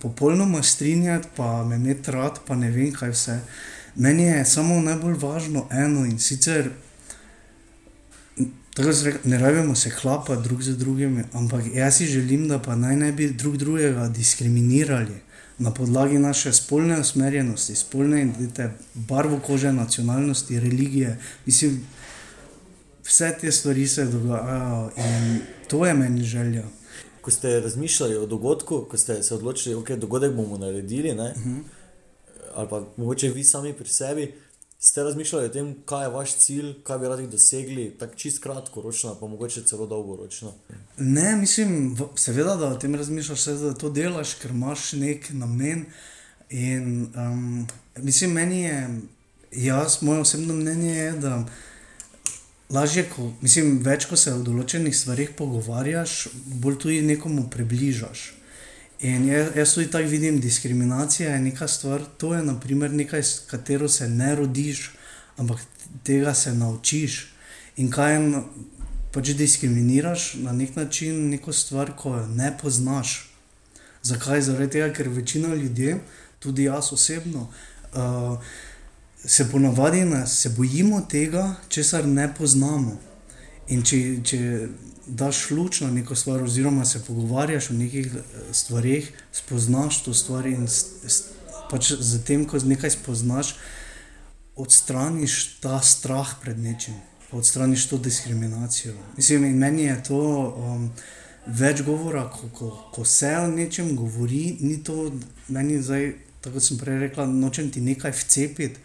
popolnoma 0.00 0.62
strinjati, 0.62 1.28
pa 1.36 1.64
me 1.64 1.76
imeti 1.76 2.10
rad, 2.10 2.40
pa 2.46 2.56
ne 2.56 2.70
vem 2.70 2.92
kaj 2.92 3.10
vse. 3.10 3.40
Meni 3.94 4.22
je 4.22 4.44
samo 4.44 4.80
najbolj 4.80 5.14
važno 5.20 5.66
eno 5.70 6.04
in 6.04 6.18
sicer. 6.18 6.70
Ne 9.24 9.38
rabimo 9.38 9.74
se 9.74 9.90
klapati 9.90 10.42
drug 10.42 10.62
za 10.62 10.72
drugim, 10.72 11.24
ampak 11.32 11.64
jaz 11.74 11.96
si 11.96 12.06
želim, 12.06 12.48
da 12.48 12.58
pa 12.58 12.76
naj 12.76 12.96
ne 12.96 13.12
bi 13.12 13.28
drug 13.30 13.56
drugega 13.56 14.08
diskriminirali 14.08 15.14
na 15.58 15.74
podlagi 15.74 16.18
naše 16.18 16.52
spolne 16.52 17.00
usmerjenosti, 17.00 17.74
spolne 17.74 18.22
identitete, 18.22 18.70
barvo 18.94 19.40
kože, 19.46 19.72
nacionalnosti, 19.72 20.60
religije. 20.60 21.18
Mislim, 21.46 21.86
vse 23.04 23.36
te 23.40 23.52
stvari 23.52 23.86
se 23.88 24.04
dogajajo 24.04 24.90
in 24.96 25.40
to 25.68 25.86
je 25.86 25.94
meni 25.94 26.24
želja. 26.24 26.64
Ko 27.20 27.30
ste 27.30 27.60
razmišljali 27.60 28.16
o 28.16 28.26
dogodku, 28.26 28.86
ko 28.90 28.96
ste 28.96 29.22
se 29.22 29.34
odločili, 29.34 29.74
da 29.74 29.80
okay, 29.80 29.96
dogodek 29.96 30.32
bomo 30.32 30.58
naredili, 30.58 31.10
uh 31.10 31.16
mhm. 31.16 31.50
-huh. 31.50 31.62
ali 32.54 32.68
pa 32.68 32.86
mogoče 32.96 33.28
vi 33.28 33.44
sami 33.44 33.72
pri 33.72 33.88
sebi, 33.88 34.34
ste 34.84 35.02
razmišljali 35.02 35.46
o 35.46 35.48
tem, 35.48 35.74
kaj 35.86 36.04
je 36.04 36.08
vaš 36.10 36.34
cilj, 36.36 36.70
kaj 36.82 36.98
bi 36.98 37.08
radi 37.08 37.26
dosegli, 37.30 37.84
tako 37.98 38.16
čist 38.18 38.42
kratkoročno, 38.42 39.14
pa 39.20 39.26
mogoče 39.26 39.62
celo 39.62 39.86
dolgoročno. 39.86 40.52
Ne, 40.98 41.36
mislim, 41.36 41.96
seveda, 42.18 42.56
da 42.56 42.66
o 42.66 42.78
tem 42.78 42.94
razmišljaš, 42.94 43.44
da 43.44 43.74
to 43.78 43.90
delaš, 43.90 44.34
ker 44.42 44.50
imaš 44.50 44.92
nek 44.98 45.30
namen. 45.38 45.84
In 46.50 47.06
um, 47.14 47.68
mislim, 47.96 48.32
meni 48.32 48.62
je, 48.62 49.00
jaz, 49.52 50.00
moje 50.02 50.20
osebno 50.20 50.54
mnenje 50.54 50.96
je, 50.96 51.12
da 51.12 51.44
lažje, 52.70 53.06
ko, 53.14 53.30
mislim, 53.40 53.78
več 53.86 54.10
ko 54.10 54.18
se 54.18 54.34
o 54.34 54.42
določenih 54.42 54.96
stvarih 54.96 55.30
pogovarjaš, 55.38 56.26
bolj 56.58 56.82
tudi 56.82 57.02
nekomu 57.06 57.46
približaš. 57.54 58.32
In 59.02 59.26
jaz, 59.26 59.48
jaz 59.56 59.74
tudi 59.74 59.90
tako 59.90 60.08
vidim, 60.08 60.40
diskriminacija 60.40 61.32
je 61.32 61.40
neka 61.40 61.68
stvar, 61.68 62.02
to 62.18 62.34
je 62.34 62.42
naprimer 62.42 62.92
nekaj, 62.92 63.22
s 63.22 63.40
katero 63.50 63.88
se 63.88 64.08
ne 64.08 64.34
rodiš, 64.34 64.90
ampak 65.36 65.58
tega 66.02 66.34
se 66.34 66.54
naučiš. 66.54 67.34
In 67.76 67.90
kaj 67.90 68.14
jim 68.14 68.44
pač 69.12 69.32
diskriminiraš 69.36 70.34
na 70.34 70.52
nek 70.52 70.76
način, 70.76 71.28
neko 71.30 71.52
stvar, 71.52 71.96
ko 71.96 72.14
jo 72.16 72.26
ne 72.26 72.52
poznaš. 72.62 73.32
Zakaj? 74.02 74.42
Zaradi 74.42 74.70
tega, 74.70 74.92
ker 74.94 75.08
večina 75.08 75.54
ljudi, 75.54 75.96
tudi 76.38 76.64
jaz 76.64 76.92
osebno, 76.92 77.48
uh, 77.94 78.38
se 79.24 79.50
ponavadi 79.50 80.04
ne, 80.04 80.26
se 80.26 80.48
bojimo 80.48 81.00
tega, 81.10 81.54
česar 81.68 82.06
ne 82.06 82.34
poznamo. 82.34 83.00
In 83.68 83.82
če, 83.82 83.98
če 84.24 84.38
daš 85.06 85.50
luč 85.50 85.80
na 85.80 85.90
neko 85.90 86.14
stvar, 86.14 86.42
oziroma 86.42 86.84
se 86.84 87.04
pogovarjaš 87.04 87.70
o 87.70 87.74
nekih 87.74 88.06
eh, 88.06 88.20
stvarih, 88.52 89.12
spoznaš 89.32 90.02
to 90.04 90.14
stvar 90.14 90.46
in 90.46 90.66
pač 91.70 91.92
z 91.92 92.24
tem, 92.24 92.44
ko 92.44 92.58
nekaj 92.58 92.90
spoznaš, 92.90 93.56
odstraniš 94.56 95.58
ta 95.60 95.80
strah 95.80 96.34
pred 96.42 96.58
nečim, 96.58 96.94
odstraniš 97.32 97.88
to 97.88 97.98
diskriminacijo. 97.98 98.94
Mislim, 99.16 99.44
in 99.44 99.58
meni 99.58 99.82
je 99.82 100.02
to. 100.02 100.22
Um, 100.56 100.90
Več 101.42 101.80
govora, 101.82 102.28
ko, 102.30 102.46
ko, 102.54 102.66
ko 102.94 103.04
se 103.04 103.32
o 103.34 103.48
nečem 103.50 103.96
govori, 103.98 104.58
ni 104.60 104.76
to 104.86 105.08
meni 105.50 105.80
zdaj, 105.82 106.12
tako 106.38 106.54
kot 106.54 106.66
sem 106.68 106.78
prej 106.78 107.00
rekla, 107.00 107.26
nočem 107.26 107.70
ti 107.74 107.80
nekaj 107.82 108.14
vcepiti, 108.14 108.78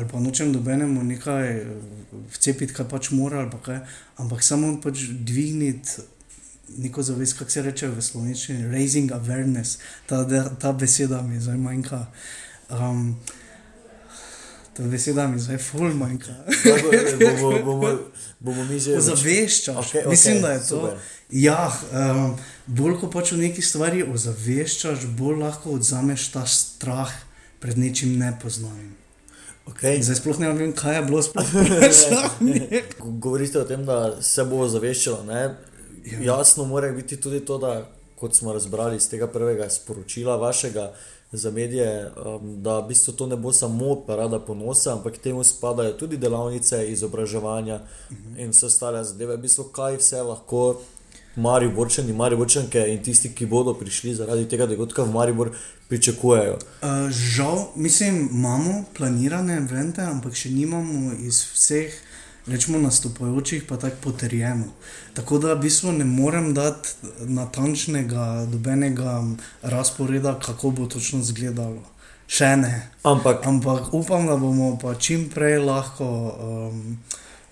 ali 0.00 0.08
pa 0.08 0.20
nočem 0.20 0.52
dobenemu 0.52 1.02
nekaj 1.04 1.50
eh, 1.56 1.66
vcepiti, 2.32 2.72
kaj 2.72 2.88
pač 2.88 3.10
mora, 3.12 3.44
kaj, 3.64 3.82
ampak 4.16 4.42
samo 4.42 4.72
pač 4.80 5.04
dvigniti 5.12 6.08
neko 6.78 7.02
zavest, 7.02 7.38
kako 7.38 7.50
se 7.50 7.62
reče 7.62 7.88
v 7.88 8.02
slovenščini, 8.02 8.70
raising 8.72 9.12
awareness, 9.12 9.78
ta, 10.06 10.24
ta 10.60 10.72
beseda 10.72 11.22
mi 11.22 11.40
zdaj 11.40 11.58
manjka. 11.58 12.06
Um, 12.70 13.18
Ta 14.70 14.86
beseda 14.86 15.26
mi 15.28 15.40
zdaj 15.42 15.58
ful 15.58 15.90
manjka. 15.94 16.32
bomo, 17.20 17.50
bomo, 17.66 17.88
bomo 18.38 18.64
mi 18.64 18.78
že 18.80 18.94
ozaveščali. 18.96 19.76
Okay, 19.76 19.98
okay, 20.04 20.10
Mislim, 20.10 20.38
da 20.42 20.52
je 20.52 20.62
to. 20.68 20.94
Ja, 21.30 21.72
um, 21.90 22.38
bolj 22.66 23.00
ko 23.02 23.10
pač 23.10 23.34
v 23.34 23.42
neki 23.42 23.66
stvari 23.66 24.06
ozaveščaš, 24.06 25.10
bolj 25.18 25.42
lahko 25.42 25.74
odzameš 25.74 26.30
ta 26.32 26.46
strah 26.46 27.12
pred 27.60 27.82
nečim 27.82 28.14
nepoznanim. 28.22 28.94
Okay. 29.66 30.02
Zdaj 30.02 30.16
sploh 30.16 30.38
ne 30.38 30.52
vem, 30.52 30.72
kaj 30.72 30.96
je 30.96 31.02
bilo 31.02 31.22
sploh. 31.22 31.46
Govorite 33.24 33.60
o 33.60 33.64
tem, 33.64 33.84
da 33.84 34.22
se 34.22 34.44
bo 34.44 34.68
zaveščalo. 34.68 35.24
Ja. 35.30 35.54
Jasno, 36.22 36.64
mora 36.64 36.92
biti 36.92 37.20
tudi 37.20 37.40
to, 37.44 37.58
da 37.58 37.84
kot 38.20 38.34
smo 38.36 38.52
razbrali 38.52 38.96
iz 38.96 39.08
tega 39.10 39.26
prvega 39.26 39.70
sporočila 39.70 40.36
vašega 40.36 40.92
za 41.32 41.50
medije, 41.50 42.10
um, 42.26 42.62
da 42.62 42.78
v 42.80 42.88
bistvu 42.88 43.12
to 43.12 43.26
ne 43.26 43.36
bo 43.36 43.52
samo 43.52 43.94
parada 44.06 44.38
ponosa, 44.38 44.92
ampak 44.92 45.18
temu 45.18 45.44
spadajo 45.44 45.92
tudi 45.92 46.16
delavnice, 46.16 46.86
izobraževanja 46.92 47.74
uh 47.74 48.16
mhm. 48.16 48.34
-huh. 48.34 48.42
in 48.44 48.50
vse 48.50 48.66
ostale 48.66 49.04
zadeve. 49.04 49.36
V 49.36 49.40
bistvu, 49.40 49.64
kaj 49.64 49.96
vse 49.96 50.22
lahko 50.22 50.80
Mariborčani, 51.36 52.12
Mariborčanke 52.12 52.82
in 52.92 53.02
tisti, 53.02 53.30
ki 53.34 53.46
bodo 53.46 53.74
prišli 53.74 54.14
zaradi 54.14 54.48
tega 54.48 54.66
dogodka 54.66 55.02
v 55.02 55.14
Maribor, 55.14 55.50
pričakujejo. 55.88 56.58
Uh, 56.82 57.10
žal, 57.10 57.68
mislim, 57.76 58.28
imamo 58.32 58.84
planirane 58.96 59.56
evente, 59.56 60.02
ampak 60.02 60.34
še 60.34 60.50
nimamo 60.50 61.12
iz 61.18 61.44
vseh. 61.54 61.94
Rečemo 62.50 62.78
nastopajočih, 62.80 63.66
pa 63.68 63.76
tako 63.76 63.96
potrjeno. 64.00 64.72
Tako 65.14 65.38
da 65.38 65.52
v 65.54 65.60
bistvu 65.66 65.92
ne 65.92 66.04
morem 66.08 66.54
dati 66.56 66.88
natančnega, 67.28 68.46
dobenega 68.50 69.20
razporeda, 69.62 70.38
kako 70.40 70.70
bo 70.70 70.86
točno 70.86 71.20
izgledalo. 71.20 71.84
Še 72.26 72.56
ne. 72.56 72.72
Ampak, 73.02 73.46
Ampak 73.46 73.94
upam, 73.94 74.26
da 74.26 74.38
bomo 74.40 74.72
pa 74.82 74.94
čim 74.94 75.28
prej 75.30 75.58
lahko 75.62 76.08
um, 76.08 76.96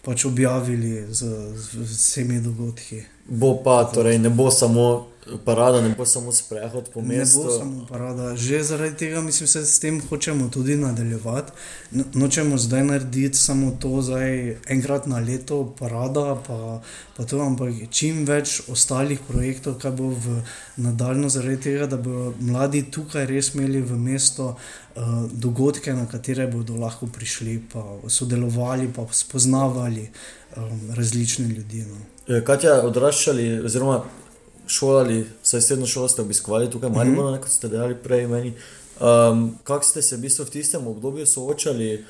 pač 0.03 0.25
objavili 0.25 1.05
z, 1.11 1.29
z, 1.55 1.85
z 1.85 1.93
vsemi 1.93 2.41
dogodki. 2.41 3.03
Bo 3.29 3.55
pa, 3.65 3.85
torej 3.85 4.19
ne 4.19 4.31
bo 4.31 4.51
samo 4.51 5.07
parada, 5.45 5.81
ne 5.81 5.95
bo 5.99 6.05
samo 6.05 6.33
sprehod 6.33 6.89
po 6.95 7.01
mestu. 7.01 7.39
Ne 7.39 7.45
bo 7.45 7.59
samo 7.59 7.87
parada. 7.89 8.37
Že 8.37 8.63
zaradi 8.63 8.97
tega 8.97 9.21
mislim, 9.21 9.45
da 9.45 9.51
se 9.51 9.67
s 9.67 9.79
tem 9.79 10.01
hočemo 10.09 10.49
tudi 10.49 10.77
nadaljevati. 10.77 11.53
No, 11.91 12.05
nočemo 12.15 12.59
zdaj 12.59 12.85
narediti 12.85 13.39
samo 13.39 13.71
to, 13.81 14.03
zdaj 14.03 14.57
enkrat 14.69 15.07
na 15.07 15.19
leto, 15.19 15.75
parada, 15.79 16.41
pa, 16.47 16.81
pa 17.17 17.25
to, 17.25 17.41
ampak 17.41 17.75
čim 17.91 18.25
več 18.27 18.63
ostalih 18.69 19.21
projektov, 19.29 19.79
kaj 19.83 19.93
bo 19.93 20.09
v 20.09 20.41
nadaljno, 20.77 21.29
zaradi 21.29 21.61
tega, 21.69 21.87
da 21.87 21.97
bodo 21.97 22.35
mladi 22.41 22.87
tukaj 22.91 23.27
res 23.27 23.55
imeli 23.55 23.83
v 23.83 23.97
mesto 24.01 24.55
uh, 24.55 25.25
dogodke, 25.33 25.93
na 25.93 26.07
katere 26.07 26.47
bodo 26.47 26.77
lahko 26.77 27.07
prišli, 27.07 27.61
pa 27.73 27.85
sodelovali, 28.09 28.89
pa 28.95 29.07
spoznavali 29.13 30.09
um, 30.57 30.81
različne 30.97 31.49
ljudi. 31.49 31.85
No. 31.89 32.18
Eh, 32.29 32.43
Kaj 32.45 32.59
je 32.63 32.73
odraščali, 32.85 33.47
oziroma 33.65 34.03
šolali, 34.69 35.23
vsaj 35.43 35.63
srednjo 35.65 35.87
šolo 35.89 36.09
ste 36.13 36.23
obiskovali 36.23 36.71
tukaj, 36.71 36.91
malo 36.91 37.05
mm 37.05 37.17
-hmm. 37.17 37.41
kot 37.41 37.51
ste 37.51 37.69
dejali 37.69 37.95
prej. 37.95 38.27
Um, 39.01 39.59
kako 39.65 39.85
ste 39.85 40.03
se 40.03 40.17
v, 40.17 40.21
bistvu 40.21 40.45
v 40.45 40.51
tistem 40.51 40.87
obdobju 40.87 41.27
soočali, 41.27 42.05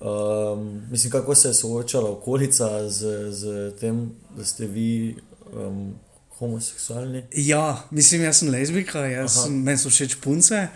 um, 0.00 0.82
mislim, 0.90 1.10
kako 1.12 1.34
se 1.34 1.48
je 1.48 1.54
soočala 1.54 2.10
okolica 2.10 2.88
z, 2.88 3.30
z 3.30 3.72
tem, 3.80 4.10
da 4.36 4.44
ste 4.44 4.66
vi 4.66 5.16
um, 5.52 5.94
homoseksualni? 6.38 7.22
Ja, 7.32 7.82
mislim, 7.90 8.22
jaz 8.22 8.36
sem 8.36 8.48
lezbika, 8.48 9.00
meni 9.48 9.78
so 9.78 9.88
všeč 9.88 10.16
punce. 10.20 10.68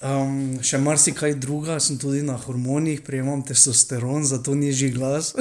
Um, 0.00 0.56
še 0.64 0.78
marsikaj 0.80 1.34
druga, 1.36 1.76
sem 1.76 1.98
tudi 2.00 2.22
na 2.24 2.38
hormonih, 2.40 3.02
prejemam 3.04 3.42
testosteron, 3.44 4.24
zato 4.24 4.54
nižji 4.56 4.94
glas. 4.94 5.34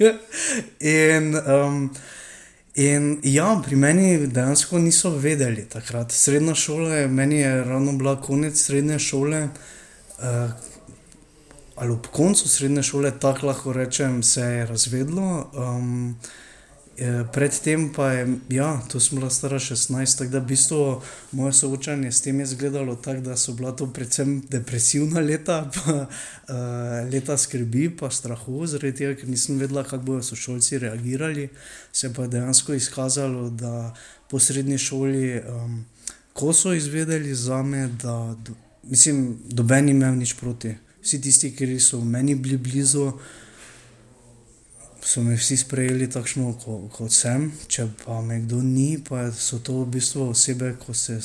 in, 0.80 1.34
um, 1.36 1.90
In 2.74 3.20
ja, 3.22 3.52
pri 3.62 3.76
meni 3.78 4.26
dejansko 4.26 4.80
niso 4.82 5.12
vedeli 5.22 5.62
takrat. 5.70 6.10
Srednja 6.10 6.56
šola, 6.58 7.04
meni 7.06 7.36
je 7.36 7.52
ravno 7.64 7.92
bila 7.94 8.16
konec 8.20 8.58
srednje 8.58 8.98
šole, 8.98 9.44
uh, 10.18 10.50
ali 11.76 11.92
ob 11.92 12.06
koncu 12.10 12.48
srednje 12.48 12.82
šole, 12.82 13.12
tako 13.20 13.46
lahko 13.46 13.72
rečem, 13.72 14.22
se 14.22 14.40
je 14.40 14.66
razvedlo. 14.66 15.50
Um, 15.54 16.18
predtem 17.32 17.92
pa 17.92 18.12
je, 18.12 18.38
ja, 18.48 18.82
to 18.88 19.00
sem 19.00 19.18
bila 19.18 19.30
stara 19.30 19.58
16, 19.58 20.18
tako 20.18 20.30
da 20.30 20.38
v 20.38 20.46
bistvu 20.46 21.02
moje 21.32 21.52
soočanje 21.52 22.12
s 22.12 22.20
tem 22.22 22.40
je 22.40 22.44
izgledalo 22.44 22.94
tako, 22.96 23.20
da 23.20 23.36
so 23.36 23.52
bila 23.52 23.72
to 23.72 23.86
predvsem 23.92 24.42
depresivna 24.50 25.20
leta, 25.20 25.70
pa 25.74 25.92
uh, 25.92 27.12
leta 27.12 27.38
skrbi, 27.38 27.96
pa 27.96 28.10
strahu, 28.10 28.66
zaradi 28.66 28.96
tega, 28.96 29.18
ker 29.20 29.28
nisem 29.28 29.58
vedela, 29.58 29.82
kako 29.82 30.04
bodo 30.04 30.22
sošolci 30.22 30.78
reagirali. 30.78 31.48
Se 31.92 32.12
pa 32.14 32.22
je 32.22 32.28
dejansko 32.28 32.74
izkazalo, 32.74 33.50
da 33.50 33.94
po 34.30 34.38
srednji 34.38 34.78
šoli, 34.78 35.40
um, 35.50 35.84
ko 36.32 36.52
so 36.52 36.72
izvedeli 36.72 37.34
za 37.34 37.62
me, 37.62 37.88
da 38.02 38.36
do, 38.46 38.54
mislim, 38.82 39.38
doben 39.44 39.88
imel 39.88 40.14
nič 40.14 40.34
proti. 40.38 40.76
Vsi 41.02 41.20
tisti, 41.20 41.56
ki 41.56 41.80
so 41.80 42.00
meni 42.00 42.34
bili 42.34 42.56
blizu 42.56 43.12
so 45.04 45.22
me 45.22 45.36
vsi 45.36 45.56
sprejeli 45.56 46.08
takšno, 46.10 46.54
kot, 46.92 47.12
sem, 47.12 47.50
če 47.68 47.88
pa 48.04 48.20
me 48.24 48.40
kdo 48.44 48.62
ni, 48.64 48.96
pa 49.04 49.28
so 49.32 49.60
to 49.64 49.82
v 49.82 49.90
bistvu 49.98 50.30
osebe, 50.32 50.72
ko 50.80 50.94
se, 50.96 51.18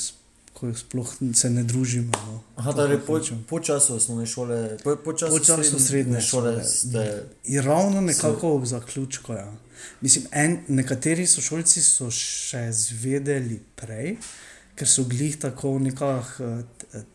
ko 0.54 0.68
sploh 0.76 1.14
se 1.34 1.50
ne 1.50 1.64
družimo. 1.64 2.12
No. 2.26 2.42
Aha, 2.60 2.74
je 2.90 3.00
po, 3.06 3.16
po 3.48 3.60
času 3.60 3.96
osnovne 3.96 4.26
šole, 4.28 4.60
po, 4.84 4.96
po 5.04 5.16
času, 5.16 5.32
po 5.32 5.44
času 5.44 5.64
srednje, 5.64 5.86
srednje 5.86 6.20
šole. 6.20 6.54
Ste, 6.64 7.06
je 7.44 7.62
ravno 7.62 8.00
nekako 8.04 8.58
v 8.58 8.70
zaključku. 8.74 9.32
Ja. 9.32 9.48
Mislim, 10.00 10.28
en, 10.32 10.58
nekateri 10.68 11.26
sošolci 11.26 11.82
so 11.82 12.10
še 12.12 12.66
zvedeli 12.76 13.62
prej, 13.80 14.18
ker 14.76 14.88
so 14.88 15.08
glih 15.08 15.40
tako 15.40 15.78
nekakšne 15.80 16.60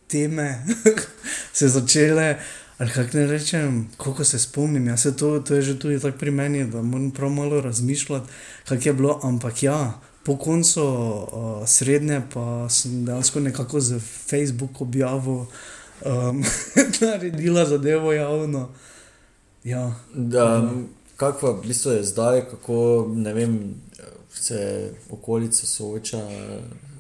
teme 0.08 0.66
se 1.58 1.70
začele. 1.70 2.36
Ali 2.78 2.92
kako 2.92 3.18
ne 3.18 3.28
rečem, 3.28 3.88
koliko 3.98 4.24
se 4.24 4.40
spomnim, 4.40 4.88
ja, 4.88 4.98
se 4.98 5.18
to, 5.18 5.40
to 5.40 5.56
je 5.56 5.62
že 5.62 5.80
tudi 5.80 6.00
tako 6.00 6.18
pri 6.18 6.32
meni, 6.32 6.66
da 6.68 6.82
moram 6.82 7.12
prav 7.12 7.30
malo 7.30 7.62
razmišljati, 7.62 8.28
kako 8.68 8.90
je 8.90 8.94
bilo. 8.94 9.20
Ampak 9.24 9.64
ja, 9.64 10.02
po 10.24 10.38
koncu 10.38 10.84
uh, 10.84 11.68
srednje 11.68 12.22
pa 12.34 12.70
sem 12.70 13.06
dejansko 13.06 13.40
nekako 13.40 13.80
za 13.80 14.00
Facebook 14.00 14.82
objavil, 14.82 15.46
um, 16.06 16.44
naredila 17.02 17.66
zadevo 17.66 18.14
javno. 18.14 18.70
Ja. 19.64 19.96
Da, 20.14 20.72
kako 21.18 21.54
v 21.54 21.68
bistvu 21.68 21.92
je 21.92 22.04
zdaj, 22.04 22.42
kako 22.50 23.08
vem, 23.34 23.76
se 24.34 24.92
okolica 25.10 25.66
sooča 25.66 26.22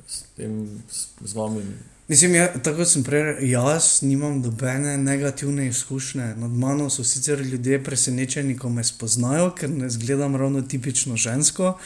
s 0.08 0.24
tem 0.38 0.82
z, 0.92 1.08
z 1.22 1.34
vami? 1.34 1.64
Mislim, 2.08 2.36
ja, 2.36 2.54
tako 2.54 2.86
sem 2.86 3.04
prej, 3.04 3.50
jaz 3.50 4.02
nimam 4.02 4.42
dobene 4.42 4.98
negativne 4.98 5.68
izkušnje. 5.68 6.36
Nad 6.38 6.52
mano 6.52 6.90
so 6.90 7.04
sicer 7.04 7.40
ljudje 7.40 7.84
presenečeni, 7.84 8.58
ko 8.58 8.70
me 8.70 8.84
spoznajo, 8.84 9.50
ker 9.58 9.70
ne 9.70 9.90
zgledam 9.90 10.36
ravno 10.36 10.62
tipično 10.62 11.18
žensko. 11.18 11.78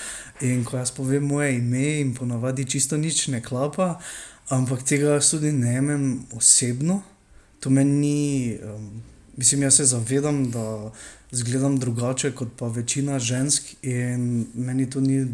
In 0.42 0.66
ko 0.66 0.78
jaz 0.78 0.92
povem 0.92 1.24
moje 1.24 1.56
ime, 1.56 2.02
in 2.02 2.12
ponavadi 2.16 2.66
čisto 2.66 2.98
nič 2.98 3.28
ne 3.28 3.40
klapa, 3.44 4.02
ampak 4.50 4.84
tega 4.84 5.16
jaz 5.16 5.32
tudi 5.32 5.52
ne 5.52 5.74
jemem 5.74 6.26
osebno. 6.36 7.02
To 7.60 7.70
meni, 7.70 8.60
um, 8.64 9.02
mislim, 9.38 9.64
jaz 9.64 9.76
se 9.76 9.86
zavedam, 9.86 10.52
da 10.52 10.92
zgledam 11.32 11.80
drugače 11.80 12.32
kot 12.32 12.58
pa 12.58 12.68
večina 12.68 13.20
žensk, 13.20 13.64
in 13.82 14.48
meni 14.54 14.90
to 14.90 15.00
ni 15.02 15.28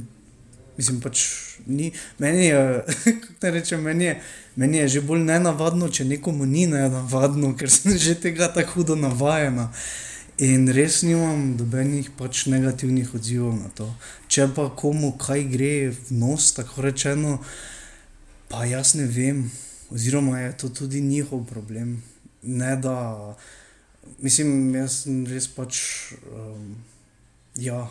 Mislim, 0.77 0.99
pač 0.99 1.21
ni, 1.65 1.91
meni 2.19 2.45
je, 2.45 2.83
kako 3.23 3.51
rečem, 3.51 3.81
meni 3.81 4.09
je, 4.09 4.15
meni 4.55 4.77
je 4.77 4.87
že 4.87 5.01
bolj 5.01 5.23
nenavadno, 5.23 5.87
če 5.89 6.05
nekomu 6.05 6.45
ni 6.45 6.65
nenavadno, 6.67 7.53
ker 7.55 7.71
sem 7.71 7.95
že 7.97 8.17
tega 8.19 8.51
tako 8.51 8.81
hudo 8.81 8.99
navajena. 8.99 9.71
In 10.35 10.67
res 10.67 10.99
nimam 11.07 11.53
dobenih 11.55 12.09
pač 12.19 12.49
negativnih 12.51 13.13
odzivov 13.15 13.55
na 13.55 13.69
to. 13.71 13.87
Če 14.27 14.49
pa 14.51 14.67
komu 14.67 15.13
kaj 15.15 15.45
gre 15.47 15.75
v 15.95 16.17
nos, 16.19 16.51
tako 16.57 16.83
rečeno, 16.83 17.37
pa 18.51 18.67
jaz 18.67 18.97
ne 18.99 19.07
vem, 19.07 19.45
oziroma 19.95 20.41
je 20.43 20.57
to 20.59 20.69
tudi 20.75 20.99
njihov 21.01 21.45
problem. 21.47 22.01
Ne 22.43 22.75
da, 22.75 22.97
mislim, 24.19 24.75
jaz 24.75 25.05
sem 25.05 25.23
res 25.23 25.47
pač, 25.47 25.79
um, 26.27 26.75
ja. 27.55 27.87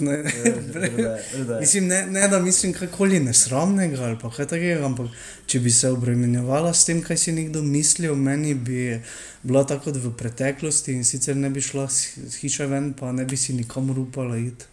Ne, 0.00 0.22
ne, 0.22 1.60
mislim, 1.60 1.86
ne, 1.86 2.06
ne 2.06 2.28
da 2.28 2.38
mislim 2.38 2.72
kakoli 2.72 3.20
nesramnega 3.20 4.02
ali 4.04 4.16
kaj 4.36 4.46
takega, 4.46 4.86
ampak 4.86 5.10
če 5.46 5.60
bi 5.60 5.70
se 5.70 5.90
obremenjevala 5.90 6.72
s 6.74 6.84
tem, 6.84 7.02
kaj 7.02 7.16
si 7.16 7.32
nekdo 7.32 7.62
misli 7.62 8.08
o 8.08 8.16
meni, 8.16 8.54
bi 8.54 8.98
bila 9.42 9.62
tako 9.66 9.84
kot 9.84 10.00
v 10.02 10.12
preteklosti 10.18 10.96
in 10.98 11.04
sicer 11.04 11.36
ne 11.36 11.50
bi 11.50 11.62
šla 11.62 11.86
z 11.90 12.34
hiše 12.40 12.66
ven, 12.66 12.92
pa 12.98 13.12
ne 13.12 13.24
bi 13.24 13.36
si 13.36 13.54
nikamor 13.54 13.98
upala 13.98 14.38
iti. 14.38 14.66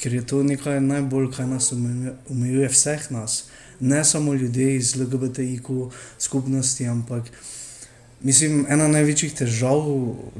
Ker 0.00 0.14
je 0.14 0.26
to 0.26 0.42
nekaj 0.42 0.80
najbolj, 0.80 1.30
kar 1.36 1.46
nas 1.46 1.72
omejuje, 1.72 2.68
vseh 2.72 3.10
nas, 3.14 3.44
ne 3.80 4.04
samo 4.04 4.34
ljudi 4.34 4.74
iz 4.74 4.96
LGBTIQ 4.96 5.90
skupnosti, 6.18 6.86
ampak. 6.88 7.30
Mislim, 8.22 8.66
ena 8.68 8.84
največjih 8.88 9.32
težav 9.32 9.86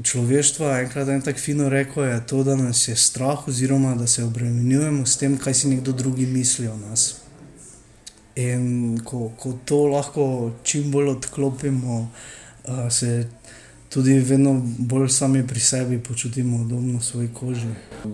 človeštva, 0.05 0.75
enkrat 0.83 1.07
je 1.09 1.21
tako 1.25 1.41
fino 1.41 1.69
rekel, 1.69 2.03
je 2.05 2.19
to, 2.29 2.43
da 2.45 2.55
nas 2.55 2.87
je 2.87 2.95
strah, 2.95 3.47
oziroma 3.47 3.95
da 3.95 4.07
se 4.07 4.23
obremenjujemo 4.23 5.05
s 5.05 5.17
tem, 5.17 5.37
kaj 5.37 5.53
si 5.53 5.71
nekdo 5.71 5.91
drugi 5.91 6.25
misli 6.25 6.67
o 6.67 6.75
nas. 6.77 7.15
In 8.35 8.99
ko, 9.05 9.31
ko 9.37 9.55
to 9.65 9.79
lahko 9.89 10.51
čim 10.63 10.91
bolj 10.91 11.09
odklopimo, 11.15 11.97
uh, 12.01 12.85
se 12.93 13.27
tudi 13.93 14.13
vedno 14.19 14.61
bolj 14.77 15.09
sami 15.09 15.47
pri 15.47 15.59
sebi 15.59 15.99
počutimo 15.99 16.57
udobno 16.57 16.99
v 16.99 17.03
svoji 17.03 17.29
koži. 17.33 17.67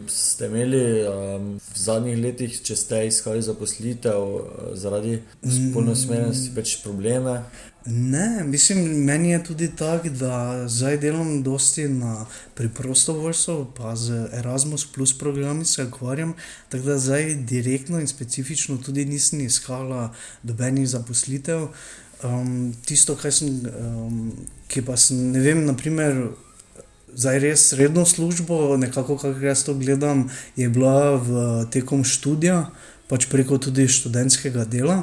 Ste 0.07 0.45
imeli 0.45 1.05
um, 1.05 1.53
v 1.73 1.77
zadnjih 1.77 2.17
letih, 2.17 2.61
če 2.61 2.75
ste 2.75 3.01
iskali 3.07 3.41
zaposlitev 3.45 4.17
uh, 4.17 4.45
zaradi 4.73 5.19
spolne 5.45 5.93
usmerjenosti, 5.93 6.53
več 6.57 6.79
probleme? 6.83 7.41
Ne, 7.89 8.43
mislim, 8.43 8.79
meni 9.05 9.29
je 9.29 9.43
tudi 9.43 9.69
tako, 9.75 10.09
da 10.09 10.67
zdaj 10.67 10.97
delam 10.97 11.43
dosti 11.43 11.87
na 11.89 12.25
prostovoljstvu, 12.55 13.67
pa 13.77 13.95
z 13.95 14.27
Erasmus 14.33 14.85
Plus 14.91 15.13
programi 15.17 15.65
se 15.65 15.85
ukvarjam. 15.85 16.33
Tako 16.69 16.83
da 16.83 16.97
zdaj 16.97 17.35
direktno 17.35 17.99
in 17.99 18.07
specifično 18.07 18.77
tudi 18.77 19.05
nisem 19.05 19.41
iskala 19.41 20.13
dobenih 20.43 20.89
zaposlitev. 20.89 21.67
Um, 22.23 22.73
tisto, 22.85 23.13
kar 23.15 23.31
sem, 23.31 23.61
um, 23.69 24.31
ki 24.67 24.81
pa 24.81 24.97
sem, 24.97 25.19
ne 25.33 25.41
vem, 25.43 25.65
naprimer. 25.67 26.27
Zdaj 27.17 27.37
res 27.41 27.61
redno 27.73 28.03
službo, 28.05 28.75
nekako 28.77 29.15
kako 29.17 29.41
jaz 29.41 29.63
to 29.65 29.73
gledam, 29.73 30.27
je 30.59 30.67
bila 30.69 31.15
v 31.17 31.65
tekom 31.73 32.03
študija, 32.05 32.67
pač 33.09 33.25
preko 33.31 33.57
tudi 33.57 33.87
študentskega 33.89 34.67
dela. 34.69 34.99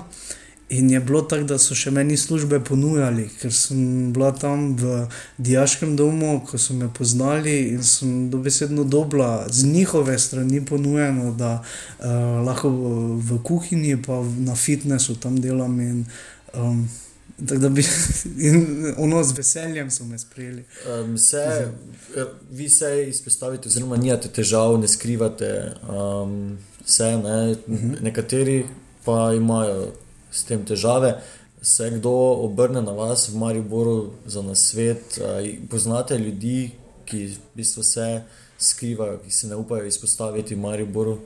In 0.69 0.91
je 0.91 1.01
bilo 1.01 1.21
tako, 1.23 1.45
da 1.45 1.59
so 1.59 1.75
še 1.77 1.91
meni 1.95 2.17
službe 2.17 2.61
ponujali, 2.65 3.27
ker 3.41 3.53
sem 3.53 4.13
bila 4.15 4.31
tam 4.33 4.73
v 4.81 5.05
diaškem 5.43 5.93
domu, 5.97 6.39
ko 6.47 6.59
so 6.59 6.75
me 6.75 6.89
poznali 6.89 7.75
in 7.75 7.83
sem 7.85 8.31
dobesedno 8.31 8.85
dobila 8.85 9.45
z 9.51 9.69
njihove 9.69 10.19
strani 10.19 10.63
ponujeno, 10.65 11.35
da 11.37 11.59
uh, 11.61 12.07
lahko 12.47 12.71
v 13.21 13.41
kuhinji, 13.45 13.99
pa 14.03 14.23
na 14.41 14.57
fitnessu 14.57 15.19
tam 15.21 15.37
delam. 15.41 15.81
In, 15.81 16.05
um, 16.55 16.87
Tako 17.39 17.61
da 17.61 17.69
bi 17.69 17.85
ono 19.05 19.25
z 19.25 19.33
veseljem 19.37 19.91
so 19.91 20.05
me 20.05 20.19
sprejeli. 20.19 20.65
Um, 21.05 21.19
se, 21.19 21.69
vi 22.51 22.69
se 22.69 23.09
izpostavite, 23.09 23.69
oziroma 23.69 23.97
nimate 23.97 24.29
težav, 24.29 24.79
ne 24.79 24.89
skrivate 24.89 25.73
um, 25.89 26.59
se, 26.85 27.05
ne? 27.05 27.51
uh 27.51 27.69
mhm. 27.69 27.91
-huh. 27.91 28.03
nekateri 28.03 28.67
pa 29.05 29.33
imajo 29.35 29.93
s 30.31 30.45
tem 30.45 30.65
težave. 30.65 31.21
Se 31.63 31.91
kdo 31.91 32.11
obrne 32.45 32.83
na 32.83 32.93
vas 32.93 33.29
v 33.29 33.37
Mariboru 33.37 34.11
za 34.27 34.43
nasvet? 34.43 35.21
Poznate 35.71 36.19
ljudi, 36.19 36.71
ki 37.05 37.27
v 37.27 37.39
bistvu 37.55 37.83
se 37.83 38.23
skrivajo, 38.59 39.19
ki 39.19 39.31
se 39.31 39.47
ne 39.47 39.57
upajo 39.57 39.85
izpostaviti 39.85 40.55
v 40.55 40.59
Mariboru? 40.59 41.19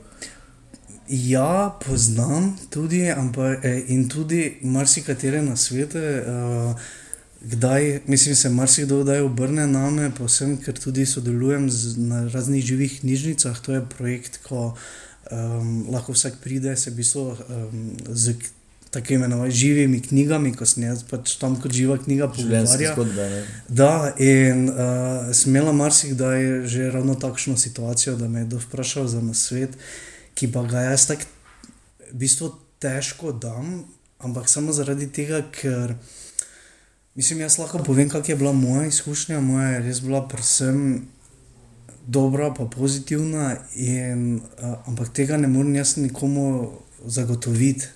Ja, 1.09 1.73
poznam 1.85 2.53
tudi, 2.69 3.09
ampak 3.09 3.65
e, 3.65 3.83
in 3.87 4.07
tudi 4.09 4.59
marsikatere 4.61 5.41
na 5.41 5.55
svetu. 5.55 5.97
Kdaj, 7.41 7.99
mislim, 8.07 8.35
se 8.35 8.49
marsikdo 8.49 9.03
kdaj 9.03 9.21
obrne 9.21 9.67
na 9.67 9.89
me, 9.89 10.11
posebej, 10.11 10.57
ker 10.65 10.75
tudi 10.75 11.05
sodelujem 11.05 11.69
z, 11.71 11.95
na 11.97 12.27
raznih 12.27 12.65
živih 12.65 12.99
knjižnicah. 12.99 13.59
To 13.63 13.73
je 13.73 13.85
projekt, 13.97 14.41
ko 14.43 14.75
um, 15.31 15.85
lahko 15.91 16.13
vsak 16.13 16.41
pride 16.43 16.75
se 16.75 16.91
v 16.91 16.99
bistvu 16.99 17.23
um, 17.31 17.95
z 18.09 18.35
tako 18.89 19.13
imenovanimi 19.13 19.55
živimi 19.55 20.01
knjigami, 20.01 20.51
ko 20.55 20.65
sem 20.65 20.83
jaz 20.83 21.03
pač 21.05 21.37
tam 21.39 21.55
kot 21.61 21.71
živa 21.71 21.97
knjiga 21.97 22.27
pogovarjal. 22.33 23.05
Da, 23.69 24.13
in 24.17 24.69
uh, 24.69 25.29
smela 25.33 25.71
marsikdaj 25.71 26.65
že 26.65 26.91
ravno 26.91 27.15
takšno 27.15 27.57
situacijo, 27.57 28.15
da 28.17 28.27
me 28.27 28.39
je 28.39 28.59
vprašal 28.67 29.07
za 29.07 29.21
nasvet, 29.21 29.77
ki 30.39 30.47
pa 30.53 30.63
ga 30.63 30.87
jaz 30.87 31.09
tako 31.09 31.27
v 32.09 32.17
bistvu 32.23 32.53
težko 32.79 33.33
dam, 33.35 33.83
ampak 34.23 34.47
samo 34.49 34.71
zaradi 34.73 35.09
tega, 35.11 35.43
ker. 35.51 35.97
Mislim, 37.19 37.41
jaz 37.43 37.57
lahko 37.59 37.81
povem, 37.83 38.07
kakšna 38.07 38.33
je 38.33 38.39
bila 38.39 38.53
moja 38.55 38.85
izkušnja. 38.87 39.41
Moja 39.43 39.67
je 39.73 39.81
res 39.83 39.99
bila 39.99 40.21
predvsem 40.31 41.09
dobra, 42.07 42.53
pa 42.55 42.65
pozitivna, 42.71 43.57
in, 43.75 44.39
uh, 44.39 44.77
ampak 44.87 45.11
tega 45.13 45.37
ne 45.37 45.49
morem 45.51 45.75
jaz 45.75 45.97
nikomu 45.99 46.71
zagotoviti, 47.05 47.91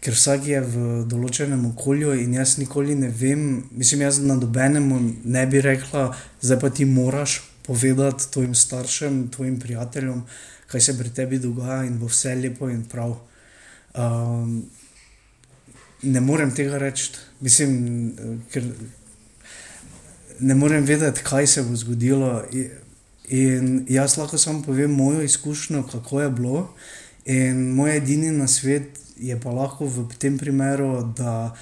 ker 0.00 0.14
vsak 0.14 0.46
je 0.46 0.62
v 0.62 0.86
določenem 1.10 1.66
okolju 1.72 2.14
in 2.22 2.38
jaz 2.38 2.56
nikoli 2.60 2.94
ne 2.94 3.10
vem, 3.10 3.66
mislim, 3.74 4.06
jaz 4.06 4.22
na 4.22 4.38
dobenemu 4.38 5.00
ne 5.24 5.44
bi 5.50 5.60
rekla, 5.64 6.12
zdaj 6.40 6.60
pa 6.62 6.70
ti 6.70 6.86
moraš 6.86 7.40
povedati 7.66 8.30
tvojim 8.32 8.54
staršem, 8.54 9.28
tvojim 9.28 9.60
prijateljem, 9.60 10.22
kaj 10.66 10.80
se 10.80 10.98
pri 10.98 11.10
tebi 11.10 11.38
dogaja 11.38 11.84
in 11.84 11.98
bo 11.98 12.06
vse 12.06 12.34
lepo 12.34 12.70
in 12.70 12.84
prav. 12.84 13.16
Um, 13.94 14.64
ne 16.02 16.20
morem 16.20 16.54
tega 16.54 16.78
reči, 16.78 17.10
mislim, 17.40 18.12
ker 18.52 18.64
ne 20.40 20.54
morem 20.54 20.84
vedeti, 20.84 21.24
kaj 21.24 21.46
se 21.46 21.62
bo 21.62 21.76
zgodilo. 21.76 22.42
In 23.28 23.86
jaz 23.88 24.16
lahko 24.16 24.38
samo 24.38 24.62
povem 24.62 24.90
mojo 24.90 25.22
izkušnjo, 25.22 25.82
kako 25.92 26.20
je 26.20 26.30
bilo. 26.30 26.68
In 27.24 27.70
moj 27.74 27.96
edini 27.96 28.30
na 28.30 28.46
svet 28.48 29.00
je 29.16 29.40
pa 29.40 29.50
lahko 29.50 29.86
v 29.86 30.06
tem 30.18 30.38
primeru, 30.38 31.02
da 31.16 31.56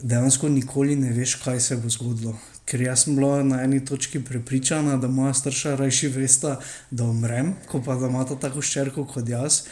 dejansko 0.00 0.48
nikoli 0.48 0.96
ne 0.96 1.12
veš, 1.12 1.34
kaj 1.44 1.60
se 1.60 1.76
bo 1.76 1.88
zgodilo. 1.88 2.34
Ker 2.64 2.80
jaz 2.80 3.04
sem 3.04 3.16
bila 3.16 3.42
na 3.44 3.62
eni 3.62 3.84
točki 3.84 4.22
prepričana, 4.24 4.96
da 4.96 5.08
moja 5.08 5.34
starša 5.34 5.74
rajši 5.76 6.08
veste, 6.08 6.54
da 6.90 7.04
umrem, 7.04 7.54
kot 7.68 7.84
pa 7.84 7.96
da 8.00 8.08
ima 8.08 8.24
tako 8.24 8.62
ščerko 8.62 9.04
kot 9.04 9.28
jaz. 9.28 9.62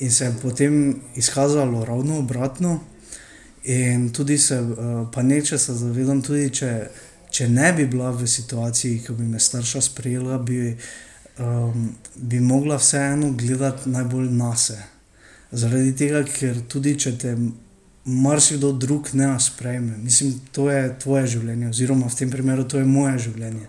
In 0.00 0.10
se 0.10 0.24
je 0.24 0.34
potem 0.42 1.02
izkazalo 1.16 1.84
ravno 1.84 2.18
obratno. 2.18 2.80
In 3.64 4.10
tudi 4.12 4.38
se, 4.38 4.54
eh, 4.54 5.06
pa 5.12 5.22
neče 5.22 5.58
se 5.58 5.74
zavedam, 5.74 6.22
tudi 6.22 6.50
če, 6.50 6.88
če 7.30 7.48
ne 7.48 7.72
bi 7.72 7.86
bila 7.86 8.10
v 8.10 8.26
situaciji, 8.26 9.02
ki 9.06 9.12
bi 9.12 9.24
me 9.24 9.38
starša 9.38 9.80
sprejela, 9.80 10.38
bi, 10.38 10.76
um, 11.38 11.94
bi 12.16 12.40
mogla 12.40 12.76
vseeno 12.76 13.30
gledati 13.38 13.90
najbolj 13.90 14.30
na 14.30 14.56
sebe. 14.56 14.82
Zaradi 15.52 15.92
tega, 15.96 16.24
ker 16.24 16.62
tudi 16.68 16.94
če 16.98 17.12
te 17.18 17.36
marsikdo 18.04 18.72
drug 18.72 19.12
ne 19.12 19.40
sprejme, 19.40 19.96
mislim, 19.98 20.40
to 20.52 20.70
je 20.70 20.94
tvoje 20.98 21.26
življenje, 21.36 21.68
oziroma 21.68 22.08
v 22.08 22.18
tem 22.18 22.30
primeru 22.30 22.64
to 22.64 22.78
je 22.78 22.84
moje 22.84 23.18
življenje. 23.28 23.68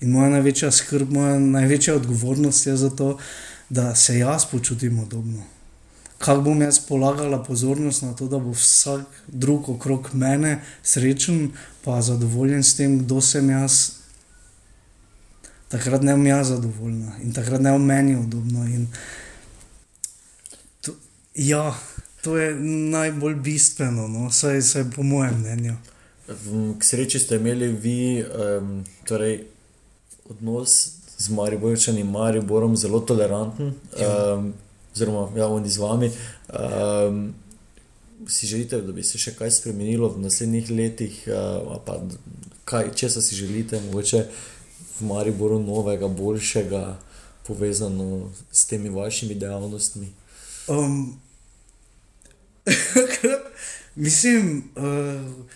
In 0.00 0.10
moja 0.14 0.30
največja 0.30 0.70
skrb, 0.70 1.12
moja 1.12 1.38
največja 1.38 1.94
odgovornost 1.98 2.66
je 2.66 2.76
za 2.76 2.90
to, 2.90 3.16
da 3.68 3.94
se 3.94 4.18
jaz 4.18 4.46
počutim 4.50 4.98
podobno 4.98 5.44
kako 6.18 6.40
bom 6.40 6.62
jaz 6.62 6.78
polagala 6.78 7.42
pozornost 7.44 8.02
na 8.02 8.12
to, 8.14 8.28
da 8.28 8.38
bo 8.38 8.50
vsak 8.50 9.06
drug 9.26 9.68
okrog 9.68 10.10
mene 10.12 10.60
srečen, 10.82 11.50
pa 11.84 12.02
zadovoljen 12.02 12.62
s 12.62 12.76
tem, 12.76 12.98
kdo 12.98 13.20
sem 13.20 13.50
jaz. 13.50 13.90
Takrat 15.68 16.02
ne 16.02 16.16
bom 16.16 16.26
jaz 16.26 16.48
zadovoljna 16.48 17.12
in 17.22 17.32
takrat 17.32 17.60
ne 17.60 17.72
bom 17.72 17.84
meni 17.86 18.16
udobno. 18.16 18.66
To, 20.80 20.94
ja, 21.34 21.78
to 22.22 22.36
je 22.36 22.54
najbolj 22.90 23.34
bistveno, 23.34 24.08
no? 24.08 24.30
saj, 24.30 24.62
saj 24.62 24.84
po 24.96 25.02
mojem 25.02 25.40
mnenju. 25.40 25.76
K 26.78 26.84
sreči 26.84 27.18
ste 27.18 27.36
imeli 27.36 27.68
vi 27.68 28.22
um, 28.22 28.84
torej, 29.08 29.44
odnos 30.28 30.98
z 31.18 31.28
Mariborčani 31.28 32.00
in 32.00 32.10
Mariborom 32.10 32.76
zelo 32.76 33.00
toleranten. 33.00 33.72
Ja. 34.00 34.34
Um, 34.34 34.52
oziroma 34.94 35.28
ja, 35.36 35.48
oni 35.48 35.70
z 35.70 35.78
vami. 35.78 36.10
Um, 36.48 37.34
si 38.28 38.46
želite, 38.46 38.80
da 38.82 38.92
bi 38.92 39.02
se 39.02 39.18
še 39.18 39.32
kaj 39.38 39.50
spremenilo 39.50 40.10
v 40.10 40.26
naslednjih 40.26 40.70
letih, 40.70 41.20
uh, 41.30 41.78
pa 41.86 42.00
kaj, 42.68 42.92
če 42.94 43.10
si 43.14 43.36
želite, 43.36 43.80
mogoče 43.86 44.24
v 44.98 45.06
Mariboru 45.06 45.60
novega, 45.62 46.08
boljšega, 46.08 46.98
povezano 47.46 48.28
s 48.52 48.66
temi 48.66 48.90
vašimi 48.92 49.38
dejavnostmi? 49.38 50.10
Um, 50.68 51.16
mislim, 54.06 54.64
uh, 54.76 55.46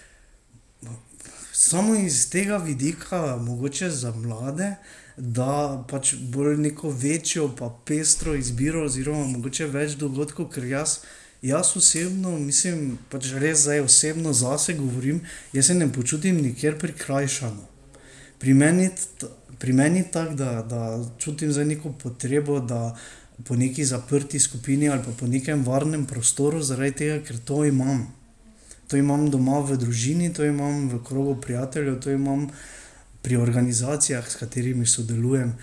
samo 1.52 1.94
iz 1.94 2.30
tega 2.30 2.56
vidika, 2.56 3.36
mogoče 3.36 3.90
za 3.90 4.10
mlade 4.10 4.74
da 5.16 5.84
pač 5.88 6.14
bolj 6.14 6.56
neko 6.56 6.90
večjo, 6.90 7.48
pa 7.56 7.70
pestro 7.84 8.34
izbiro, 8.34 8.84
oziroma 8.84 9.26
mogoče 9.26 9.66
več 9.66 9.96
dogodkov, 10.00 10.48
ker 10.54 10.64
jaz, 10.64 10.98
jaz 11.42 11.74
osebno, 11.76 12.36
mislim, 12.38 12.96
pač 13.12 13.32
res 13.42 13.66
zdaj 13.66 13.84
osebno 13.84 14.32
zase 14.32 14.74
govorim, 14.78 15.20
jaz 15.52 15.70
se 15.70 15.74
ne 15.74 15.90
počutim 15.92 16.40
nikjer 16.42 16.78
prikrajšano. 16.78 17.68
Pri 18.38 18.54
meni 18.54 19.98
je 20.00 20.08
tako, 20.10 20.34
da, 20.34 20.62
da 20.66 20.80
čutim 21.18 21.52
za 21.52 21.64
neko 21.64 21.92
potrebo, 21.92 22.58
da 22.60 22.96
po 23.44 23.56
neki 23.56 23.84
zaprti 23.84 24.40
skupini 24.40 24.88
ali 24.88 25.02
pa 25.04 25.12
po 25.18 25.26
nekem 25.26 25.64
varnem 25.64 26.06
prostoru, 26.06 26.62
zaradi 26.62 26.92
tega, 26.92 27.20
ker 27.26 27.38
to 27.38 27.64
imam. 27.64 28.06
To 28.88 28.96
imam 28.96 29.30
doma 29.30 29.60
v 29.60 29.78
družini, 29.80 30.32
to 30.34 30.44
imam 30.44 30.88
v 30.88 31.00
krogu 31.04 31.38
prijateljev, 31.40 32.00
to 32.00 32.10
imam 32.10 32.50
pri 33.22 33.36
organizacijah, 33.36 34.28
s 34.28 34.36
katerimi 34.36 34.86
sodelujem. 34.86 35.54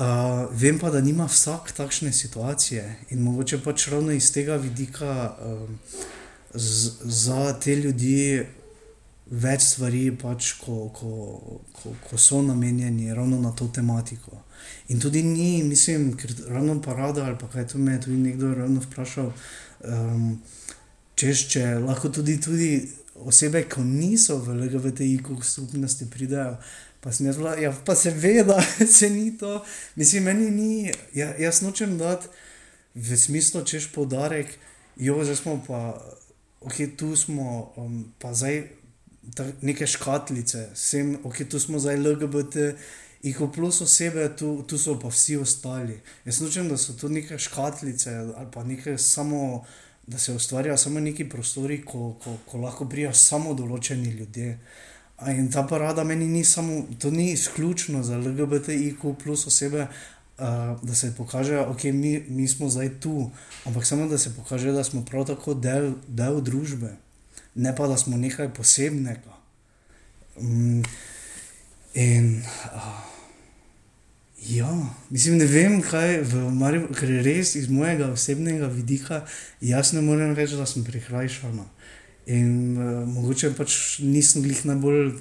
Uh, 0.00 0.46
vem 0.52 0.78
pa, 0.78 0.90
da 0.90 1.00
nima 1.00 1.26
vsak 1.26 1.72
takšne 1.76 2.12
situacije 2.12 2.84
in 3.10 3.22
mogoče 3.22 3.58
pač 3.64 3.88
ravno 3.88 4.12
iz 4.12 4.30
tega 4.32 4.56
vidika 4.56 5.34
um, 5.44 5.78
z, 6.54 6.92
za 7.04 7.52
te 7.60 7.74
ljudi 7.76 8.46
več 9.30 9.62
stvari, 9.62 10.10
pač, 10.16 10.54
ko, 10.62 10.88
ko, 10.94 11.10
ko, 11.72 11.92
ko 12.08 12.18
so 12.18 12.40
namenjeni 12.42 13.14
ravno 13.14 13.40
na 13.40 13.52
to 13.52 13.68
tematiko. 13.68 14.42
In 14.88 15.00
tudi 15.00 15.22
ni, 15.22 15.62
mislim, 15.62 16.12
ker 16.16 16.32
ravno 16.48 16.80
parada 16.82 17.24
ali 17.24 17.38
pa 17.38 17.48
kaj 17.48 17.66
to 17.72 17.78
me 17.78 17.92
je 17.92 18.00
tudi 18.00 18.16
nekdo 18.16 18.54
ravno 18.54 18.80
vprašal. 18.80 19.32
Um, 19.80 20.40
češ, 21.14 21.46
če 21.52 21.64
lahko 21.84 22.08
tudi, 22.08 22.38
tudi 22.40 22.70
osebe, 23.14 23.64
ki 23.68 23.84
niso 23.84 24.38
v 24.40 24.56
LGBTI 24.64 25.20
skupnosti, 25.42 26.08
pridajo. 26.10 26.56
Pa 27.00 27.12
sem 27.16 27.30
jaz, 27.30 27.38
bila, 27.40 27.54
ja, 27.56 27.72
pa 27.72 27.94
seveda, 27.96 28.58
se 28.98 29.08
ni 29.10 29.32
to, 29.38 29.62
mislim, 29.96 30.28
meni 30.28 30.50
ni, 30.50 30.92
ja, 31.16 31.32
jaz 31.40 31.62
nočem 31.64 31.96
dati 31.98 32.28
v 32.94 33.16
smislu, 33.16 33.62
češ 33.64 33.88
podarek, 33.94 34.52
jo, 35.00 35.16
zdaj 35.24 35.38
smo 35.40 35.54
pa, 35.64 35.96
ok, 36.60 36.76
tu 37.00 37.14
smo, 37.16 37.72
um, 37.80 38.02
pa 38.20 38.34
zdaj 38.36 38.66
ta, 39.32 39.46
neke 39.64 39.88
škatlice, 39.88 40.66
sem, 40.76 41.16
ok, 41.24 41.40
tu 41.48 41.60
smo 41.60 41.80
zdaj 41.80 42.02
LGBT, 42.04 42.74
jih 43.22 43.36
plus 43.54 43.80
osebe, 43.80 44.28
tu, 44.36 44.62
tu 44.66 44.78
so 44.78 44.98
pa 44.98 45.08
vsi 45.08 45.36
ostali. 45.36 46.00
Jaz 46.24 46.40
nočem, 46.40 46.68
da 46.68 46.76
so 46.76 46.92
to 46.92 47.08
neke 47.08 47.38
škatlice 47.38 48.14
ali 48.16 48.46
pa 48.52 48.64
neke 48.64 48.98
samo, 48.98 49.64
da 50.06 50.18
se 50.18 50.32
ustvarjajo 50.32 50.76
samo 50.76 51.00
neki 51.00 51.28
prostori, 51.28 51.82
ko, 51.84 52.16
ko, 52.24 52.36
ko 52.46 52.58
lahko 52.58 52.88
prijajo 52.88 53.14
samo 53.14 53.54
določeni 53.54 54.08
ljudje. 54.08 54.58
In 55.28 55.50
ta 55.52 55.66
parada 55.68 56.04
meni 56.04 56.26
ni 56.26 56.44
samo, 56.44 56.86
to 56.98 57.10
ni 57.10 57.32
izključno 57.32 58.02
za 58.02 58.16
LGBTIQ 58.16 59.14
plus 59.22 59.46
osebe, 59.46 59.82
uh, 59.84 60.80
da 60.82 60.94
se 60.94 61.12
pokaže, 61.16 61.54
da 61.54 61.66
okay, 61.68 61.92
mi, 61.92 62.24
mi 62.28 62.48
smo 62.48 62.70
zdaj 62.72 62.88
tu, 63.00 63.30
ampak 63.68 63.86
samo 63.86 64.08
da 64.08 64.18
se 64.18 64.32
pokaže, 64.36 64.72
da 64.72 64.84
smo 64.84 65.04
prav 65.04 65.26
tako 65.28 65.54
del, 65.54 65.92
del 66.08 66.40
družbe, 66.40 66.94
ne 67.54 67.76
pa 67.76 67.86
da 67.86 68.00
smo 68.00 68.16
nekaj 68.16 68.48
posebnega. 68.56 69.36
Um, 70.40 70.82
in 71.94 72.40
uh, 72.72 73.09
ja, 74.48 74.70
mislim, 75.10 75.38
ne 75.38 75.46
vem, 75.46 75.80
kaj 75.82 76.14
je 76.14 77.22
res 77.22 77.54
iz 77.54 77.68
mojega 77.68 78.10
osebnega 78.12 78.66
vidika, 78.66 79.24
jaz 79.60 79.92
ne 79.92 80.00
morem 80.00 80.34
reči, 80.34 80.56
da 80.56 80.66
sem 80.66 80.84
prikrajšana. 80.84 81.66
In 82.30 82.76
uh, 82.76 83.08
mogoče 83.08 83.50
pač 83.56 83.74
nisem 84.04 84.44
jih 84.46 84.60
najbolj 84.68 85.14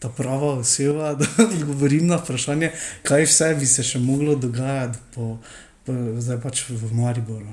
ta 0.00 0.08
prava 0.08 0.54
oseba, 0.60 1.12
da 1.18 1.28
odgovorim 1.44 2.06
na 2.08 2.20
vprašanje, 2.22 2.70
kaj 3.02 3.26
vse 3.28 3.50
bi 3.58 3.68
se 3.68 3.84
še 3.84 4.00
moglo 4.02 4.36
dogajati 4.38 5.02
po, 5.14 5.36
po, 5.84 5.98
zdaj 6.22 6.40
pač 6.42 6.64
v 6.70 6.92
Mariboru. 6.94 7.52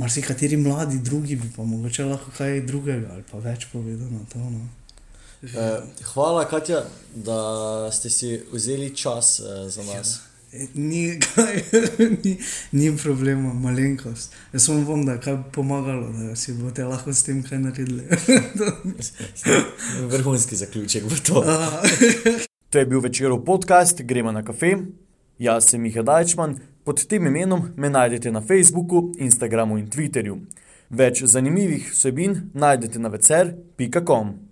Mar 0.00 0.10
si 0.12 0.22
kateri 0.22 0.56
mladi 0.56 1.00
drugi 1.04 1.36
bi 1.36 1.48
pa 1.54 1.64
mogoče 1.66 2.04
lahko 2.06 2.30
kaj 2.36 2.60
drugega 2.66 3.10
ali 3.12 3.24
pa 3.30 3.40
več 3.42 3.66
povedal 3.72 4.08
na 4.12 4.22
to. 4.32 4.38
No. 4.38 4.68
Eh, 5.42 5.80
hvala, 6.14 6.44
Katja, 6.44 6.82
da 7.14 7.92
ste 7.92 8.10
si 8.10 8.42
vzeli 8.52 8.96
čas 8.96 9.40
eh, 9.40 9.68
za 9.68 9.82
nas. 9.82 10.20
Ja. 10.52 10.66
Ni, 10.74 11.18
ni, 12.24 12.38
ni 12.72 12.96
problema, 12.96 13.52
malenkost. 13.54 14.34
Jaz 14.52 14.64
samo 14.64 14.84
bom, 14.84 15.06
da 15.06 15.12
je 15.12 15.20
kaj 15.20 15.36
pomagalo, 15.52 16.08
da 16.12 16.36
si 16.36 16.52
boste 16.52 16.84
lahko 16.84 17.12
s 17.12 17.22
tem 17.22 17.42
kaj 17.42 17.58
naredili. 17.58 18.02
Vrhunski 20.12 20.56
zaključek 20.56 21.04
v 21.04 21.20
to. 21.26 21.44
to 22.70 22.78
je 22.78 22.86
bil 22.86 23.00
večerov 23.00 23.44
podcast, 23.44 24.02
gremo 24.02 24.32
na 24.32 24.44
kafe. 24.44 24.76
Jaz 25.38 25.70
sem 25.70 25.80
Miha 25.80 26.02
Dajčman, 26.02 26.58
pod 26.84 27.06
tem 27.06 27.26
imenom 27.26 27.70
me 27.76 27.90
najdete 27.90 28.32
na 28.32 28.40
Facebooku, 28.40 29.12
Instagramu 29.18 29.78
in 29.78 29.88
Twitterju. 29.90 30.36
Več 30.90 31.24
zanimivih 31.24 31.92
vsebin 31.94 32.50
najdete 32.54 32.98
na 32.98 33.08
vecer.com. 33.08 34.49